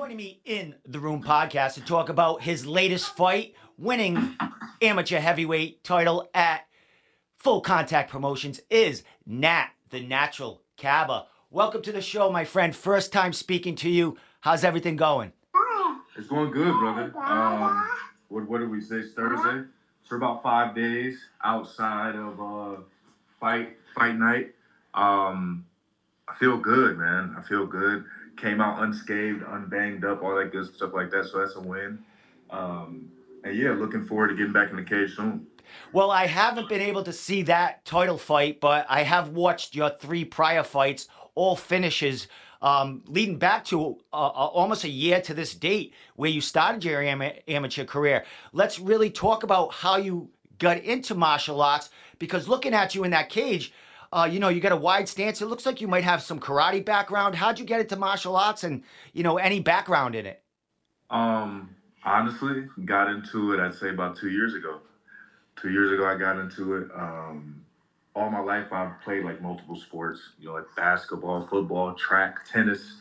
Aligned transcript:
Joining 0.00 0.16
me 0.16 0.40
in 0.46 0.74
the 0.86 0.98
room 0.98 1.22
podcast 1.22 1.74
to 1.74 1.82
talk 1.82 2.08
about 2.08 2.40
his 2.40 2.64
latest 2.64 3.14
fight, 3.18 3.52
winning 3.76 4.34
amateur 4.80 5.18
heavyweight 5.18 5.84
title 5.84 6.26
at 6.32 6.62
Full 7.36 7.60
Contact 7.60 8.10
Promotions, 8.10 8.60
is 8.70 9.02
Nat, 9.26 9.68
the 9.90 10.00
natural 10.00 10.62
Kabba. 10.78 11.26
Welcome 11.50 11.82
to 11.82 11.92
the 11.92 12.00
show, 12.00 12.32
my 12.32 12.46
friend. 12.46 12.74
First 12.74 13.12
time 13.12 13.34
speaking 13.34 13.74
to 13.74 13.90
you. 13.90 14.16
How's 14.40 14.64
everything 14.64 14.96
going? 14.96 15.34
It's 16.16 16.28
going 16.28 16.50
good, 16.50 16.72
brother. 16.78 17.12
Um, 17.18 17.86
what, 18.28 18.48
what 18.48 18.60
did 18.60 18.70
we 18.70 18.80
say? 18.80 19.00
It's 19.00 19.12
Thursday. 19.12 19.68
For 20.08 20.16
about 20.16 20.42
five 20.42 20.74
days 20.74 21.18
outside 21.44 22.16
of 22.16 22.40
uh, 22.40 22.80
fight 23.38 23.76
fight 23.94 24.16
night. 24.16 24.54
Um, 24.94 25.66
I 26.26 26.34
feel 26.36 26.56
good, 26.56 26.96
man. 26.96 27.36
I 27.38 27.42
feel 27.42 27.66
good 27.66 28.06
came 28.40 28.60
out 28.60 28.82
unscathed, 28.82 29.42
unbanged 29.42 30.04
up, 30.04 30.22
all 30.22 30.34
that 30.36 30.52
good 30.52 30.72
stuff 30.74 30.92
like 30.94 31.10
that. 31.10 31.26
So 31.26 31.38
that's 31.38 31.56
a 31.56 31.60
win. 31.60 31.98
Um, 32.50 33.10
and 33.44 33.56
yeah, 33.56 33.70
looking 33.72 34.04
forward 34.04 34.28
to 34.28 34.34
getting 34.34 34.52
back 34.52 34.70
in 34.70 34.76
the 34.76 34.82
cage 34.82 35.14
soon. 35.14 35.46
Well, 35.92 36.10
I 36.10 36.26
haven't 36.26 36.68
been 36.68 36.80
able 36.80 37.04
to 37.04 37.12
see 37.12 37.42
that 37.42 37.84
title 37.84 38.18
fight, 38.18 38.60
but 38.60 38.86
I 38.88 39.02
have 39.02 39.30
watched 39.30 39.74
your 39.74 39.90
three 39.90 40.24
prior 40.24 40.62
fights, 40.62 41.08
all 41.34 41.54
finishes, 41.54 42.26
um, 42.62 43.02
leading 43.06 43.38
back 43.38 43.64
to 43.66 43.98
uh, 44.12 44.16
uh, 44.16 44.28
almost 44.28 44.84
a 44.84 44.88
year 44.88 45.20
to 45.22 45.34
this 45.34 45.54
date 45.54 45.94
where 46.16 46.30
you 46.30 46.40
started 46.40 46.84
your 46.84 47.02
am- 47.02 47.22
amateur 47.48 47.84
career. 47.84 48.24
Let's 48.52 48.78
really 48.78 49.10
talk 49.10 49.42
about 49.42 49.72
how 49.72 49.96
you 49.96 50.28
got 50.58 50.78
into 50.78 51.14
martial 51.14 51.62
arts 51.62 51.88
because 52.18 52.48
looking 52.48 52.74
at 52.74 52.94
you 52.94 53.04
in 53.04 53.12
that 53.12 53.30
cage, 53.30 53.72
uh, 54.12 54.28
you 54.30 54.40
know, 54.40 54.48
you 54.48 54.60
got 54.60 54.72
a 54.72 54.76
wide 54.76 55.08
stance. 55.08 55.40
It 55.40 55.46
looks 55.46 55.64
like 55.64 55.80
you 55.80 55.88
might 55.88 56.04
have 56.04 56.22
some 56.22 56.40
karate 56.40 56.84
background. 56.84 57.36
How'd 57.36 57.58
you 57.58 57.64
get 57.64 57.80
into 57.80 57.96
martial 57.96 58.36
arts 58.36 58.64
and, 58.64 58.82
you 59.12 59.22
know, 59.22 59.38
any 59.38 59.60
background 59.60 60.14
in 60.14 60.26
it? 60.26 60.42
Um, 61.10 61.74
honestly, 62.04 62.66
got 62.84 63.08
into 63.08 63.52
it, 63.52 63.60
I'd 63.60 63.74
say 63.74 63.90
about 63.90 64.16
two 64.16 64.30
years 64.30 64.54
ago. 64.54 64.80
Two 65.56 65.70
years 65.70 65.92
ago, 65.92 66.06
I 66.06 66.16
got 66.16 66.38
into 66.38 66.74
it. 66.76 66.88
Um, 66.94 67.64
all 68.16 68.30
my 68.30 68.40
life, 68.40 68.72
I've 68.72 69.00
played 69.02 69.24
like 69.24 69.40
multiple 69.40 69.76
sports, 69.76 70.20
you 70.38 70.48
know, 70.48 70.54
like 70.54 70.64
basketball, 70.76 71.46
football, 71.46 71.94
track, 71.94 72.44
tennis, 72.50 72.96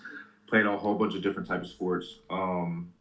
played 0.48 0.66
a 0.66 0.78
whole 0.78 0.96
bunch 0.96 1.16
of 1.16 1.24
different 1.24 1.48
types 1.48 1.68
of 1.68 1.72
sports. 1.72 2.20
Um, 2.30 2.94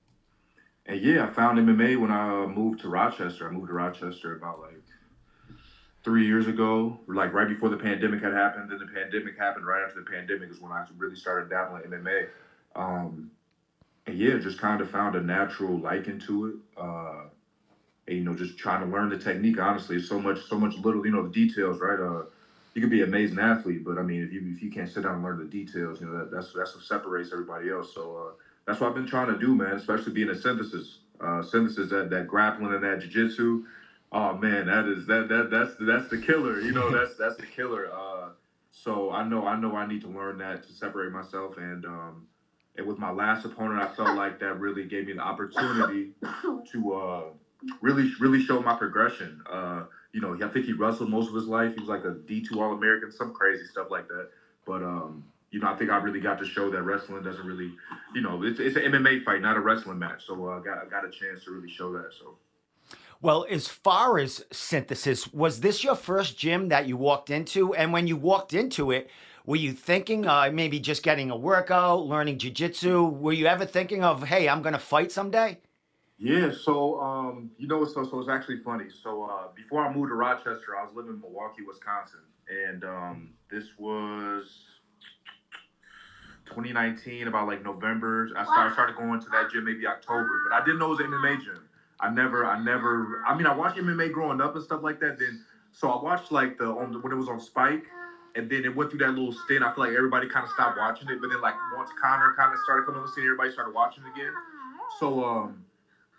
and 0.87 1.03
yeah, 1.03 1.27
I 1.27 1.31
found 1.31 1.59
MMA 1.59 2.00
when 2.00 2.11
I 2.11 2.47
moved 2.47 2.81
to 2.81 2.89
Rochester. 2.89 3.47
I 3.47 3.53
moved 3.53 3.69
to 3.69 3.75
Rochester 3.75 4.37
about 4.37 4.61
like 4.61 4.81
three 6.09 6.27
years 6.27 6.47
ago, 6.47 6.98
like 7.06 7.34
right 7.34 7.48
before 7.48 7.69
the 7.69 7.77
pandemic 7.77 8.23
had 8.23 8.33
happened. 8.33 8.70
Then 8.70 8.78
the 8.78 8.87
pandemic 8.87 9.37
happened. 9.39 9.67
Right 9.67 9.83
after 9.87 10.01
the 10.01 10.11
pandemic 10.11 10.48
is 10.50 10.59
when 10.59 10.73
I 10.73 10.87
really 10.97 11.17
started 11.17 11.50
dabbling 11.50 11.83
in 11.84 11.91
MMA. 11.91 12.28
Um, 12.75 13.31
and 14.06 14.17
yeah, 14.17 14.39
just 14.39 14.59
kind 14.59 14.81
of 14.81 14.89
found 14.89 15.17
a 15.17 15.20
natural 15.20 15.78
liking 15.78 16.19
to 16.20 16.47
it. 16.47 16.55
Uh, 16.83 17.25
and, 18.06 18.17
you 18.17 18.25
know, 18.25 18.34
just 18.34 18.56
trying 18.56 18.81
to 18.81 18.87
learn 18.87 19.11
the 19.11 19.19
technique. 19.19 19.61
Honestly, 19.61 19.97
it's 19.97 20.09
so 20.09 20.19
much, 20.19 20.42
so 20.45 20.59
much 20.59 20.78
little. 20.78 21.05
You 21.05 21.12
know, 21.12 21.25
the 21.25 21.47
details, 21.47 21.78
right? 21.78 22.00
Uh, 22.00 22.22
you 22.72 22.81
could 22.81 22.89
be 22.89 23.03
an 23.03 23.09
amazing 23.09 23.39
athlete, 23.39 23.84
but 23.84 23.98
I 23.98 24.03
mean, 24.03 24.22
if 24.22 24.33
you 24.33 24.50
if 24.50 24.62
you 24.62 24.70
can't 24.70 24.89
sit 24.89 25.03
down 25.03 25.17
and 25.17 25.22
learn 25.22 25.39
the 25.39 25.45
details, 25.45 26.00
you 26.00 26.06
know, 26.06 26.20
that, 26.20 26.31
that's 26.31 26.55
that's 26.55 26.75
what 26.75 26.84
separates 26.84 27.34
everybody 27.34 27.69
else. 27.69 27.93
So 27.93 28.17
uh, 28.17 28.33
that's 28.65 28.81
what 28.81 28.89
I've 28.89 28.95
been 28.95 29.06
trying 29.06 29.27
to 29.28 29.39
do, 29.39 29.55
man. 29.55 29.75
Especially 29.75 30.15
being 30.15 30.31
a 30.31 30.34
synthesis, 30.34 31.00
uh, 31.20 31.43
synthesis 31.43 31.91
that 31.91 32.09
that 32.09 32.27
grappling 32.27 32.72
and 32.72 32.83
that 32.83 33.00
jiu-jitsu 33.00 33.65
Oh 34.11 34.34
man, 34.37 34.67
that 34.67 34.87
is 34.87 35.06
that 35.06 35.28
that 35.28 35.51
that's 35.51 35.75
that's 35.81 36.09
the 36.09 36.19
killer. 36.19 36.61
You 36.61 36.73
know, 36.73 36.91
that's 36.91 37.16
that's 37.16 37.37
the 37.37 37.47
killer. 37.47 37.88
Uh, 37.93 38.31
so 38.71 39.10
I 39.10 39.22
know 39.25 39.47
I 39.47 39.59
know 39.59 39.77
I 39.77 39.87
need 39.87 40.00
to 40.03 40.09
learn 40.09 40.38
that 40.38 40.62
to 40.65 40.72
separate 40.72 41.12
myself 41.12 41.59
and 41.59 41.84
um, 41.84 42.27
and 42.77 42.87
with 42.87 42.99
my 42.99 43.10
last 43.10 43.44
opponent, 43.44 43.82
I 43.82 43.94
felt 43.94 44.16
like 44.16 44.38
that 44.38 44.59
really 44.60 44.84
gave 44.84 45.09
me 45.09 45.15
the 45.15 45.21
opportunity 45.21 46.12
to 46.72 46.94
uh, 46.94 47.25
really 47.82 48.10
really 48.21 48.41
show 48.41 48.62
my 48.62 48.75
progression. 48.75 49.43
Uh, 49.50 49.84
you 50.12 50.21
know, 50.21 50.38
I 50.43 50.49
think 50.49 50.65
he 50.65 50.72
wrestled 50.72 51.11
most 51.11 51.28
of 51.28 51.34
his 51.34 51.47
life. 51.47 51.75
He 51.75 51.81
was 51.81 51.88
like 51.88 52.05
a 52.05 52.15
D 52.27 52.41
two 52.41 52.62
All 52.62 52.72
American, 52.72 53.11
some 53.11 53.34
crazy 53.34 53.65
stuff 53.66 53.88
like 53.91 54.09
that. 54.09 54.31
But 54.65 54.82
um, 54.82 55.25
you 55.50 55.61
know, 55.61 55.69
I 55.69 55.75
think 55.75 55.91
I 55.91 55.97
really 55.99 56.21
got 56.21 56.38
to 56.38 56.47
show 56.47 56.71
that 56.71 56.82
wrestling 56.82 57.22
doesn't 57.25 57.44
really, 57.44 57.72
you 58.15 58.21
know, 58.21 58.43
it's, 58.43 58.61
it's 58.61 58.77
an 58.77 58.82
MMA 58.82 59.25
fight, 59.25 59.43
not 59.43 59.56
a 59.56 59.61
wrestling 59.61 59.99
match. 59.99 60.25
So 60.25 60.49
uh, 60.49 60.61
I 60.61 60.65
got 60.65 60.78
I 60.78 60.88
got 60.88 61.05
a 61.05 61.11
chance 61.11 61.44
to 61.44 61.50
really 61.50 61.69
show 61.69 61.93
that. 61.93 62.12
So. 62.19 62.37
Well, 63.21 63.47
as 63.51 63.67
far 63.67 64.19
as 64.19 64.45
synthesis, 64.53 65.33
was 65.33 65.61
this 65.61 65.83
your 65.83 65.97
first 65.97 66.39
gym 66.39 66.69
that 66.69 66.87
you 66.87 66.97
walked 66.97 67.31
into? 67.31 67.75
And 67.75 67.93
when 67.93 68.06
you 68.06 68.17
walked 68.17 68.55
into 68.55 68.93
it, 68.93 69.11
were 69.45 69.56
you 69.56 69.73
thinking 69.73 70.27
uh, 70.27 70.51
maybe 70.53 70.79
just 70.79 71.03
getting 71.03 71.31
a 71.31 71.37
workout, 71.37 72.06
learning 72.06 72.39
jujitsu? 72.39 73.12
Were 73.19 73.33
you 73.33 73.47
ever 73.47 73.65
thinking 73.65 74.05
of, 74.05 74.23
hey, 74.23 74.49
I'm 74.49 74.62
going 74.62 74.75
to 74.75 74.79
fight 74.79 75.11
someday? 75.11 75.59
Yeah, 76.19 76.51
so 76.53 77.01
um, 77.01 77.51
you 77.59 77.69
know, 77.69 77.84
so 77.84 78.03
so 78.05 78.19
it's 78.19 78.29
actually 78.29 78.59
funny. 78.65 78.87
So 79.03 79.23
uh, 79.25 79.49
before 79.55 79.87
I 79.87 79.95
moved 79.95 80.11
to 80.11 80.15
Rochester, 80.15 80.77
I 80.77 80.85
was 80.85 80.93
living 80.95 81.12
in 81.12 81.21
Milwaukee, 81.21 81.62
Wisconsin, 81.65 82.21
and 82.69 82.83
um, 82.83 83.31
this 83.50 83.65
was 83.79 84.65
2019, 86.47 87.29
about 87.29 87.47
like 87.47 87.62
November. 87.62 88.29
I 88.37 88.43
started, 88.43 88.73
started 88.73 88.97
going 88.97 89.21
to 89.21 89.29
that 89.31 89.53
gym 89.53 89.65
maybe 89.65 89.87
October, 89.87 90.29
but 90.49 90.61
I 90.61 90.65
didn't 90.65 90.81
know 90.81 90.87
it 90.87 90.91
was 90.91 91.00
an 91.00 91.06
MMA 91.06 91.45
gym. 91.45 91.68
I 92.00 92.10
never, 92.10 92.44
I 92.47 92.62
never. 92.62 93.22
I 93.26 93.36
mean, 93.36 93.47
I 93.47 93.54
watched 93.54 93.76
MMA 93.76 94.12
growing 94.12 94.41
up 94.41 94.54
and 94.54 94.62
stuff 94.62 94.82
like 94.82 95.00
that. 95.00 95.19
Then, 95.19 95.41
so 95.72 95.91
I 95.91 96.03
watched 96.03 96.31
like 96.31 96.59
the 96.59 96.66
on 96.66 96.92
the, 96.92 96.98
when 97.00 97.12
it 97.12 97.16
was 97.16 97.28
on 97.28 97.41
Spike, 97.41 97.86
and 98.36 98.48
then 98.48 98.64
it 98.64 98.75
went 98.75 98.91
through 98.91 99.00
that 99.00 99.10
little 99.10 99.32
stint. 99.32 99.64
I 99.64 99.75
feel 99.75 99.84
like 99.84 99.94
everybody 99.94 100.28
kind 100.28 100.44
of 100.44 100.50
stopped 100.50 100.78
watching 100.78 101.08
it, 101.08 101.20
but 101.20 101.31
then 101.31 101.41
like 101.41 101.54
once 101.76 101.91
Conor 102.00 102.34
kind 102.37 102.53
of 102.53 102.60
started 102.60 102.84
coming 102.87 103.00
on 103.00 103.06
the 103.06 103.12
scene, 103.12 103.25
everybody 103.25 103.50
started 103.50 103.75
watching 103.75 104.04
it 104.04 104.12
again. 104.20 104.32
So, 105.00 105.25
um, 105.25 105.64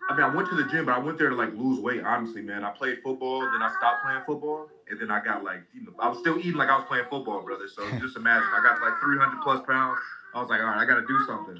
I 0.08 0.14
mean, 0.14 0.22
I 0.22 0.34
went 0.34 0.50
to 0.50 0.56
the 0.56 0.64
gym, 0.64 0.86
but 0.86 0.94
I 0.94 0.98
went 0.98 1.18
there 1.18 1.30
to 1.30 1.36
like 1.36 1.54
lose 1.54 1.80
weight. 1.80 2.02
Honestly, 2.04 2.42
man, 2.42 2.64
I 2.64 2.72
played 2.72 3.00
football, 3.04 3.42
then 3.42 3.62
I 3.62 3.70
stopped 3.78 4.04
playing 4.04 4.22
football, 4.26 4.70
and 4.90 5.00
then 5.00 5.12
I 5.12 5.20
got 5.20 5.44
like, 5.44 5.64
you 5.74 5.82
know, 5.84 5.92
I 6.00 6.08
was 6.08 6.20
still 6.20 6.38
eating 6.40 6.56
like 6.56 6.70
I 6.70 6.76
was 6.76 6.86
playing 6.88 7.06
football, 7.10 7.42
brother. 7.42 7.68
So 7.68 7.84
just 8.00 8.16
imagine, 8.16 8.48
I 8.54 8.62
got 8.64 8.82
like 8.82 8.94
300 9.02 9.42
plus 9.42 9.62
pounds. 9.68 10.00
I 10.34 10.40
was 10.40 10.50
like, 10.50 10.62
all 10.62 10.68
right, 10.68 10.80
I 10.82 10.86
got 10.86 10.96
to 10.96 11.06
do 11.08 11.20
something. 11.26 11.58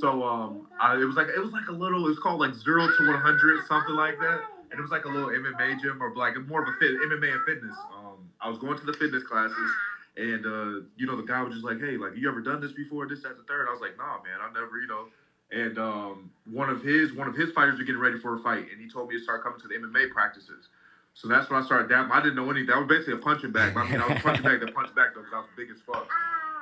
So 0.00 0.22
um, 0.22 0.66
I, 0.80 0.96
it 0.96 1.04
was 1.04 1.16
like 1.16 1.28
it 1.28 1.40
was 1.40 1.52
like 1.52 1.68
a 1.68 1.72
little. 1.72 2.04
It 2.04 2.08
was 2.08 2.18
called 2.18 2.40
like 2.40 2.54
zero 2.54 2.88
to 2.88 3.06
one 3.06 3.20
hundred, 3.20 3.64
something 3.66 3.94
like 3.94 4.18
that. 4.20 4.40
And 4.70 4.78
it 4.78 4.82
was 4.82 4.90
like 4.90 5.04
a 5.04 5.08
little 5.08 5.28
MMA 5.28 5.80
gym 5.80 6.02
or 6.02 6.14
like 6.14 6.34
more 6.46 6.62
of 6.62 6.68
a 6.68 6.72
fit 6.78 6.94
MMA 6.96 7.32
and 7.32 7.42
fitness. 7.44 7.76
Um, 7.94 8.30
I 8.40 8.48
was 8.48 8.58
going 8.58 8.78
to 8.78 8.86
the 8.86 8.92
fitness 8.94 9.22
classes, 9.22 9.70
and 10.16 10.46
uh, 10.46 10.80
you 10.96 11.06
know 11.06 11.16
the 11.16 11.22
guy 11.24 11.42
was 11.42 11.52
just 11.52 11.64
like, 11.64 11.78
hey, 11.78 11.96
like 11.96 12.16
you 12.16 12.28
ever 12.28 12.40
done 12.40 12.60
this 12.60 12.72
before? 12.72 13.06
This, 13.06 13.22
that, 13.22 13.36
the 13.36 13.42
third. 13.44 13.68
I 13.68 13.72
was 13.72 13.80
like, 13.80 13.96
nah, 13.98 14.22
man, 14.22 14.40
I 14.40 14.48
never, 14.52 14.78
you 14.78 14.86
know. 14.86 15.08
And 15.52 15.78
um, 15.78 16.30
one 16.50 16.70
of 16.70 16.82
his 16.82 17.12
one 17.12 17.28
of 17.28 17.36
his 17.36 17.52
fighters 17.52 17.78
were 17.78 17.84
getting 17.84 18.00
ready 18.00 18.18
for 18.18 18.36
a 18.36 18.42
fight, 18.42 18.66
and 18.72 18.80
he 18.80 18.88
told 18.88 19.08
me 19.08 19.18
to 19.18 19.22
start 19.22 19.42
coming 19.42 19.60
to 19.60 19.68
the 19.68 19.74
MMA 19.74 20.10
practices. 20.10 20.68
So 21.14 21.28
that's 21.28 21.50
when 21.50 21.62
I 21.62 21.66
started 21.66 21.88
dabbling. 21.88 22.12
I 22.12 22.22
didn't 22.22 22.36
know 22.36 22.50
anything. 22.50 22.70
I 22.74 22.78
was 22.78 22.88
basically 22.88 23.14
a 23.14 23.18
punching 23.18 23.52
bag. 23.52 23.76
I 23.76 23.90
mean, 23.90 24.00
I 24.00 24.08
was 24.08 24.22
punching 24.22 24.42
bag 24.42 24.60
that 24.60 24.74
punched 24.74 24.94
back 24.94 25.14
though, 25.14 25.20
because 25.20 25.34
I 25.34 25.40
was 25.40 25.48
big 25.56 25.68
as 25.70 25.76
fuck. 25.86 26.08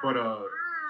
But 0.03 0.17
uh, 0.17 0.43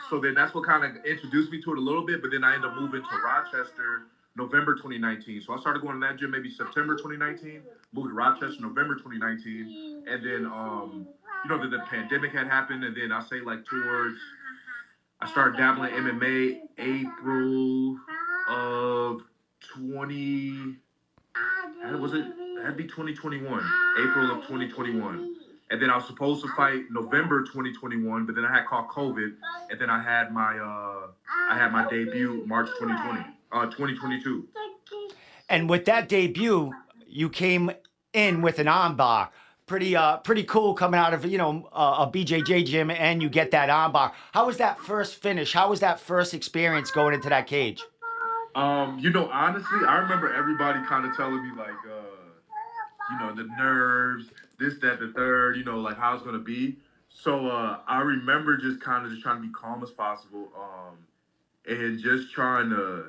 so 0.09 0.19
then 0.19 0.35
that's 0.35 0.55
what 0.55 0.65
kind 0.65 0.85
of 0.85 1.05
introduced 1.05 1.53
me 1.53 1.61
to 1.63 1.73
it 1.73 1.79
a 1.79 1.81
little 1.81 2.07
bit. 2.07 2.23
But 2.23 2.31
then 2.31 2.43
I 2.43 2.55
ended 2.55 2.71
up 2.71 2.77
moving 2.77 3.03
to 3.03 3.17
Rochester 3.23 4.07
November 4.37 4.75
2019. 4.75 5.43
So 5.43 5.53
I 5.53 5.61
started 5.61 5.83
going 5.83 6.01
to 6.01 6.07
that 6.07 6.17
gym 6.17 6.31
maybe 6.31 6.51
September 6.51 6.97
2019. 6.97 7.63
Moved 7.93 8.09
to 8.09 8.15
Rochester 8.15 8.61
November 8.61 8.95
2019, 8.95 10.05
and 10.09 10.25
then 10.25 10.47
um, 10.47 11.07
you 11.45 11.51
know 11.51 11.69
the 11.69 11.81
pandemic 11.91 12.33
had 12.33 12.47
happened, 12.47 12.85
and 12.85 12.97
then 12.97 13.13
I 13.13 13.23
say 13.29 13.41
like 13.41 13.67
towards 13.67 14.17
I 15.23 15.29
started 15.29 15.59
dabbling 15.59 15.93
MMA 15.93 16.61
April 16.79 17.99
of 18.49 19.21
20. 19.77 20.77
Was 21.99 22.15
it? 22.15 22.25
That'd 22.57 22.77
be 22.77 22.85
2021. 22.85 23.45
April 23.99 24.31
of 24.31 24.39
2021. 24.47 25.37
And 25.71 25.81
then 25.81 25.91
I 25.91 25.97
was 25.97 26.07
supposed 26.07 26.43
to 26.43 26.49
fight 26.57 26.85
November 26.91 27.43
2021, 27.43 28.27
but 28.27 28.35
then 28.35 28.45
I 28.45 28.53
had 28.53 28.67
caught 28.67 28.89
COVID, 28.89 29.35
and 29.71 29.81
then 29.81 29.91
I 29.91 30.03
had 30.03 30.33
my 30.33 30.59
uh, 30.59 31.09
I 31.51 31.57
had 31.57 31.71
my 31.71 31.89
debut 31.89 32.43
March 32.47 32.69
2020, 32.79 33.21
uh, 33.53 33.67
2022. 33.67 34.49
And 35.51 35.69
with 35.69 35.85
that 35.85 36.09
debut, 36.09 36.73
you 37.07 37.29
came 37.29 37.71
in 38.15 38.41
with 38.41 38.59
an 38.59 38.67
armbar. 38.67 39.29
Pretty, 39.71 39.95
uh, 39.95 40.17
pretty 40.17 40.43
cool 40.43 40.75
coming 40.75 40.99
out 40.99 41.15
of 41.15 41.25
you 41.25 41.39
know 41.39 41.69
uh, 41.73 42.05
a 42.05 42.11
BJJ 42.11 42.67
gym, 42.67 42.91
and 42.91 43.23
you 43.23 43.29
get 43.29 43.53
that 43.53 43.69
armbar. 43.69 44.11
How 44.33 44.47
was 44.47 44.57
that 44.57 44.81
first 44.81 45.23
finish? 45.23 45.53
How 45.53 45.71
was 45.71 45.79
that 45.79 46.01
first 46.01 46.35
experience 46.35 46.91
going 46.91 47.15
into 47.15 47.29
that 47.29 47.47
cage? 47.47 47.81
Um, 48.57 48.99
you 48.99 49.11
know, 49.11 49.31
honestly, 49.31 49.79
I 49.87 49.99
remember 49.99 50.35
everybody 50.35 50.85
kind 50.87 51.07
of 51.07 51.17
telling 51.17 51.49
me 51.49 51.57
like, 51.57 51.69
uh, 51.89 53.13
you 53.13 53.19
know, 53.21 53.33
the 53.33 53.49
nerves, 53.57 54.31
this, 54.59 54.75
that, 54.81 54.99
the 54.99 55.13
third, 55.15 55.57
you 55.57 55.63
know, 55.63 55.79
like 55.79 55.97
how 55.97 56.17
it's 56.17 56.25
gonna 56.25 56.41
be. 56.41 56.77
So 57.09 57.47
uh, 57.47 57.79
I 57.87 58.01
remember 58.01 58.57
just 58.57 58.81
kind 58.81 59.07
of 59.07 59.13
just 59.13 59.23
trying 59.23 59.41
to 59.41 59.47
be 59.47 59.55
calm 59.55 59.85
as 59.85 59.93
possible, 59.93 60.49
um, 60.59 60.99
and 61.73 61.97
just 62.01 62.33
trying 62.33 62.71
to 62.71 63.05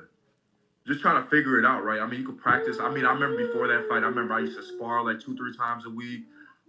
just 0.86 1.00
trying 1.00 1.20
to 1.20 1.28
figure 1.28 1.58
it 1.58 1.64
out, 1.64 1.82
right? 1.82 2.00
I 2.00 2.06
mean, 2.06 2.20
you 2.20 2.26
could 2.26 2.38
practice. 2.38 2.78
I 2.78 2.88
mean, 2.88 3.04
I 3.04 3.12
remember 3.12 3.48
before 3.48 3.66
that 3.66 3.88
fight, 3.88 4.04
I 4.04 4.06
remember 4.06 4.34
I 4.34 4.40
used 4.42 4.56
to 4.56 4.62
spar 4.62 5.04
like 5.04 5.18
two, 5.18 5.36
three 5.36 5.56
times 5.56 5.86
a 5.86 5.90
week, 5.90 6.22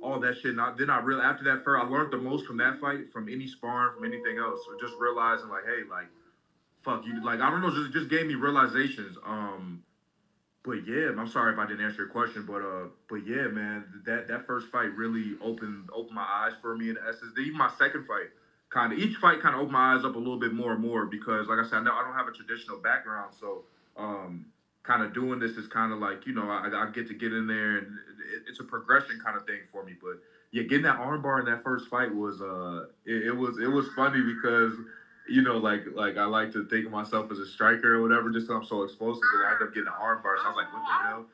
all 0.03 0.19
that 0.19 0.35
shit. 0.35 0.51
And 0.51 0.61
I, 0.61 0.73
then 0.77 0.89
I 0.89 0.99
really 0.99 1.21
after 1.21 1.43
that 1.45 1.63
fight, 1.63 1.81
I 1.81 1.87
learned 1.87 2.11
the 2.11 2.17
most 2.17 2.45
from 2.45 2.57
that 2.57 2.79
fight, 2.79 3.11
from 3.11 3.29
any 3.29 3.47
sparring, 3.47 3.95
from 3.95 4.05
anything 4.05 4.37
else. 4.37 4.59
So 4.65 4.77
just 4.79 4.99
realizing 4.99 5.49
like, 5.49 5.63
hey, 5.65 5.89
like 5.89 6.07
fuck 6.83 7.05
you. 7.05 7.23
Like 7.23 7.39
I 7.39 7.49
don't 7.49 7.61
know, 7.61 7.71
just 7.71 7.93
just 7.93 8.09
gave 8.09 8.27
me 8.27 8.35
realizations. 8.35 9.17
Um, 9.25 9.83
but 10.63 10.87
yeah, 10.87 11.11
I'm 11.17 11.27
sorry 11.27 11.53
if 11.53 11.59
I 11.59 11.65
didn't 11.65 11.85
answer 11.85 12.03
your 12.03 12.11
question, 12.11 12.45
but 12.45 12.61
uh, 12.61 12.87
but 13.09 13.25
yeah, 13.27 13.47
man, 13.47 13.85
that 14.05 14.27
that 14.27 14.45
first 14.45 14.67
fight 14.67 14.95
really 14.95 15.35
opened 15.41 15.89
opened 15.93 16.15
my 16.15 16.27
eyes 16.27 16.53
for 16.61 16.77
me 16.77 16.89
in 16.89 16.97
essence. 17.07 17.37
Even 17.37 17.57
my 17.57 17.71
second 17.77 18.05
fight, 18.05 18.29
kind 18.69 18.93
of 18.93 18.99
each 18.99 19.17
fight 19.17 19.41
kind 19.41 19.55
of 19.55 19.61
opened 19.61 19.73
my 19.73 19.95
eyes 19.95 20.05
up 20.05 20.15
a 20.15 20.19
little 20.19 20.39
bit 20.39 20.53
more 20.53 20.73
and 20.73 20.81
more 20.81 21.05
because, 21.05 21.47
like 21.47 21.59
I 21.59 21.63
said, 21.63 21.79
I, 21.79 21.83
know, 21.83 21.93
I 21.93 22.03
don't 22.03 22.15
have 22.15 22.27
a 22.27 22.31
traditional 22.31 22.77
background, 22.77 23.33
so 23.39 23.63
um, 23.97 24.45
kind 24.83 25.01
of 25.01 25.13
doing 25.13 25.39
this 25.39 25.57
is 25.57 25.65
kind 25.65 25.91
of 25.91 25.99
like 25.99 26.25
you 26.25 26.33
know 26.33 26.49
I, 26.49 26.69
I 26.73 26.85
get 26.87 27.07
to 27.07 27.13
get 27.13 27.33
in 27.33 27.47
there 27.47 27.77
and 27.77 27.97
it, 28.33 28.41
it's 28.45 28.59
a 28.59 28.63
progression 28.63 29.17
kind 29.17 29.35
of 29.35 29.43
thing 29.43 29.61
for 29.71 29.83
me. 29.83 29.95
But 29.99 30.17
yeah, 30.51 30.63
getting 30.63 30.83
that 30.83 30.97
armbar 30.97 31.39
in 31.39 31.45
that 31.45 31.63
first 31.63 31.87
fight 31.87 32.13
was 32.13 32.41
uh, 32.41 32.83
it, 33.05 33.27
it 33.27 33.31
was 33.31 33.57
it 33.57 33.67
was 33.67 33.87
funny 33.95 34.21
because 34.21 34.79
you 35.27 35.41
know, 35.41 35.57
like 35.57 35.83
like 35.93 36.17
I 36.17 36.25
like 36.25 36.51
to 36.51 36.63
think 36.63 36.85
of 36.85 36.91
myself 36.91 37.31
as 37.31 37.39
a 37.39 37.45
striker 37.45 37.95
or 37.95 38.01
whatever, 38.01 38.29
just 38.29 38.47
because 38.47 38.57
I'm 38.57 38.63
so 38.63 38.81
explosive, 38.81 39.23
and 39.33 39.43
I 39.43 39.51
end 39.51 39.61
up 39.61 39.73
getting 39.73 39.87
an 39.87 39.93
arm 39.97 40.19
bar. 40.21 40.37
So 40.37 40.43
I 40.43 40.47
was 40.47 40.55
like, 40.57 40.71
what 40.73 40.81
the 40.85 41.07
hell? 41.07 41.25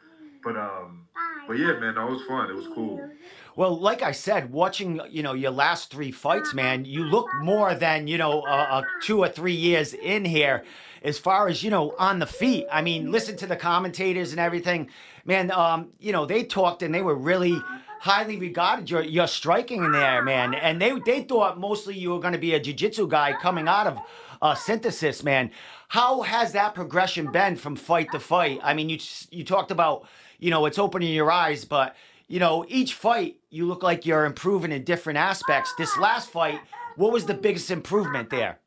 But 0.43 0.57
um, 0.57 1.07
but 1.47 1.57
yeah, 1.57 1.79
man, 1.79 1.95
that 1.95 2.07
was 2.07 2.21
fun. 2.27 2.49
It 2.49 2.55
was 2.55 2.67
cool. 2.73 3.09
Well, 3.55 3.77
like 3.77 4.01
I 4.01 4.11
said, 4.11 4.51
watching 4.51 5.01
you 5.09 5.23
know 5.23 5.33
your 5.33 5.51
last 5.51 5.91
three 5.91 6.11
fights, 6.11 6.53
man, 6.53 6.85
you 6.85 7.03
look 7.03 7.27
more 7.41 7.75
than 7.75 8.07
you 8.07 8.17
know 8.17 8.41
uh, 8.41 8.83
two 9.01 9.19
or 9.19 9.29
three 9.29 9.53
years 9.53 9.93
in 9.93 10.25
here, 10.25 10.63
as 11.03 11.17
far 11.19 11.47
as 11.47 11.63
you 11.63 11.69
know 11.69 11.95
on 11.99 12.19
the 12.19 12.25
feet. 12.25 12.67
I 12.71 12.81
mean, 12.81 13.11
listen 13.11 13.35
to 13.37 13.47
the 13.47 13.55
commentators 13.55 14.31
and 14.31 14.39
everything, 14.39 14.89
man. 15.25 15.51
Um, 15.51 15.89
you 15.99 16.11
know 16.11 16.25
they 16.25 16.43
talked 16.43 16.83
and 16.83 16.93
they 16.93 17.01
were 17.01 17.15
really 17.15 17.61
highly 17.99 18.37
regarded 18.37 18.89
your 18.89 19.03
your 19.03 19.27
striking 19.27 19.83
in 19.83 19.91
there, 19.91 20.23
man. 20.23 20.53
And 20.55 20.81
they 20.81 20.97
they 21.05 21.23
thought 21.23 21.59
mostly 21.59 21.97
you 21.97 22.11
were 22.11 22.19
going 22.19 22.33
to 22.33 22.39
be 22.39 22.53
a 22.53 22.59
jiu-jitsu 22.59 23.07
guy 23.07 23.33
coming 23.33 23.67
out 23.67 23.87
of 23.87 23.99
uh, 24.41 24.55
synthesis, 24.55 25.23
man. 25.23 25.51
How 25.89 26.21
has 26.21 26.53
that 26.53 26.75
progression 26.75 27.31
been 27.31 27.55
from 27.55 27.75
fight 27.75 28.11
to 28.11 28.19
fight? 28.19 28.59
I 28.63 28.73
mean, 28.73 28.89
you 28.89 28.99
you 29.31 29.43
talked 29.43 29.71
about 29.71 30.07
you 30.39 30.49
know 30.49 30.65
it's 30.65 30.79
opening 30.79 31.13
your 31.13 31.31
eyes, 31.31 31.65
but 31.65 31.95
you 32.27 32.39
know 32.39 32.65
each 32.67 32.93
fight 32.93 33.37
you 33.49 33.65
look 33.65 33.83
like 33.83 34.05
you're 34.05 34.25
improving 34.25 34.71
in 34.71 34.83
different 34.83 35.17
aspects. 35.17 35.73
This 35.77 35.95
last 35.97 36.29
fight, 36.29 36.59
what 36.95 37.11
was 37.11 37.25
the 37.25 37.33
biggest 37.33 37.71
improvement 37.71 38.29
there? 38.29 38.59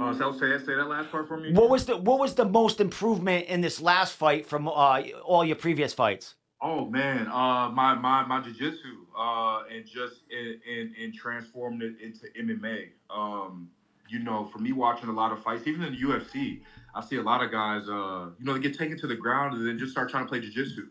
Uh, 0.00 0.12
so 0.14 0.32
say, 0.32 0.58
say 0.58 0.74
that 0.74 0.88
last 0.88 1.10
part 1.10 1.28
for 1.28 1.36
me. 1.36 1.52
What 1.52 1.70
was 1.70 1.86
the 1.86 1.96
what 1.96 2.18
was 2.18 2.34
the 2.34 2.44
most 2.44 2.80
improvement 2.80 3.46
in 3.46 3.60
this 3.60 3.80
last 3.80 4.14
fight 4.14 4.46
from 4.46 4.68
uh, 4.68 5.02
all 5.24 5.44
your 5.44 5.56
previous 5.56 5.92
fights? 5.94 6.34
Oh 6.60 6.86
man, 6.86 7.26
uh, 7.28 7.70
my 7.70 7.94
my 7.94 8.24
my 8.26 8.40
jujitsu, 8.40 9.02
uh, 9.18 9.64
and 9.72 9.86
just 9.86 10.22
in, 10.30 10.60
and 10.70 10.94
in 10.96 11.12
transforming 11.12 11.82
it 11.82 12.04
into 12.04 12.26
MMA. 12.38 12.88
Um, 13.10 13.68
you 14.12 14.18
know, 14.18 14.44
for 14.52 14.58
me 14.58 14.72
watching 14.72 15.08
a 15.08 15.12
lot 15.12 15.32
of 15.32 15.42
fights, 15.42 15.66
even 15.66 15.82
in 15.82 15.92
the 15.92 16.00
UFC, 16.00 16.60
I 16.94 17.00
see 17.00 17.16
a 17.16 17.22
lot 17.22 17.42
of 17.42 17.50
guys, 17.50 17.88
uh, 17.88 18.28
you 18.38 18.44
know, 18.44 18.54
they 18.54 18.60
get 18.60 18.76
taken 18.76 18.98
to 18.98 19.06
the 19.06 19.16
ground 19.16 19.54
and 19.54 19.66
then 19.66 19.78
just 19.78 19.92
start 19.92 20.10
trying 20.10 20.24
to 20.24 20.28
play 20.28 20.40
jujitsu. 20.40 20.88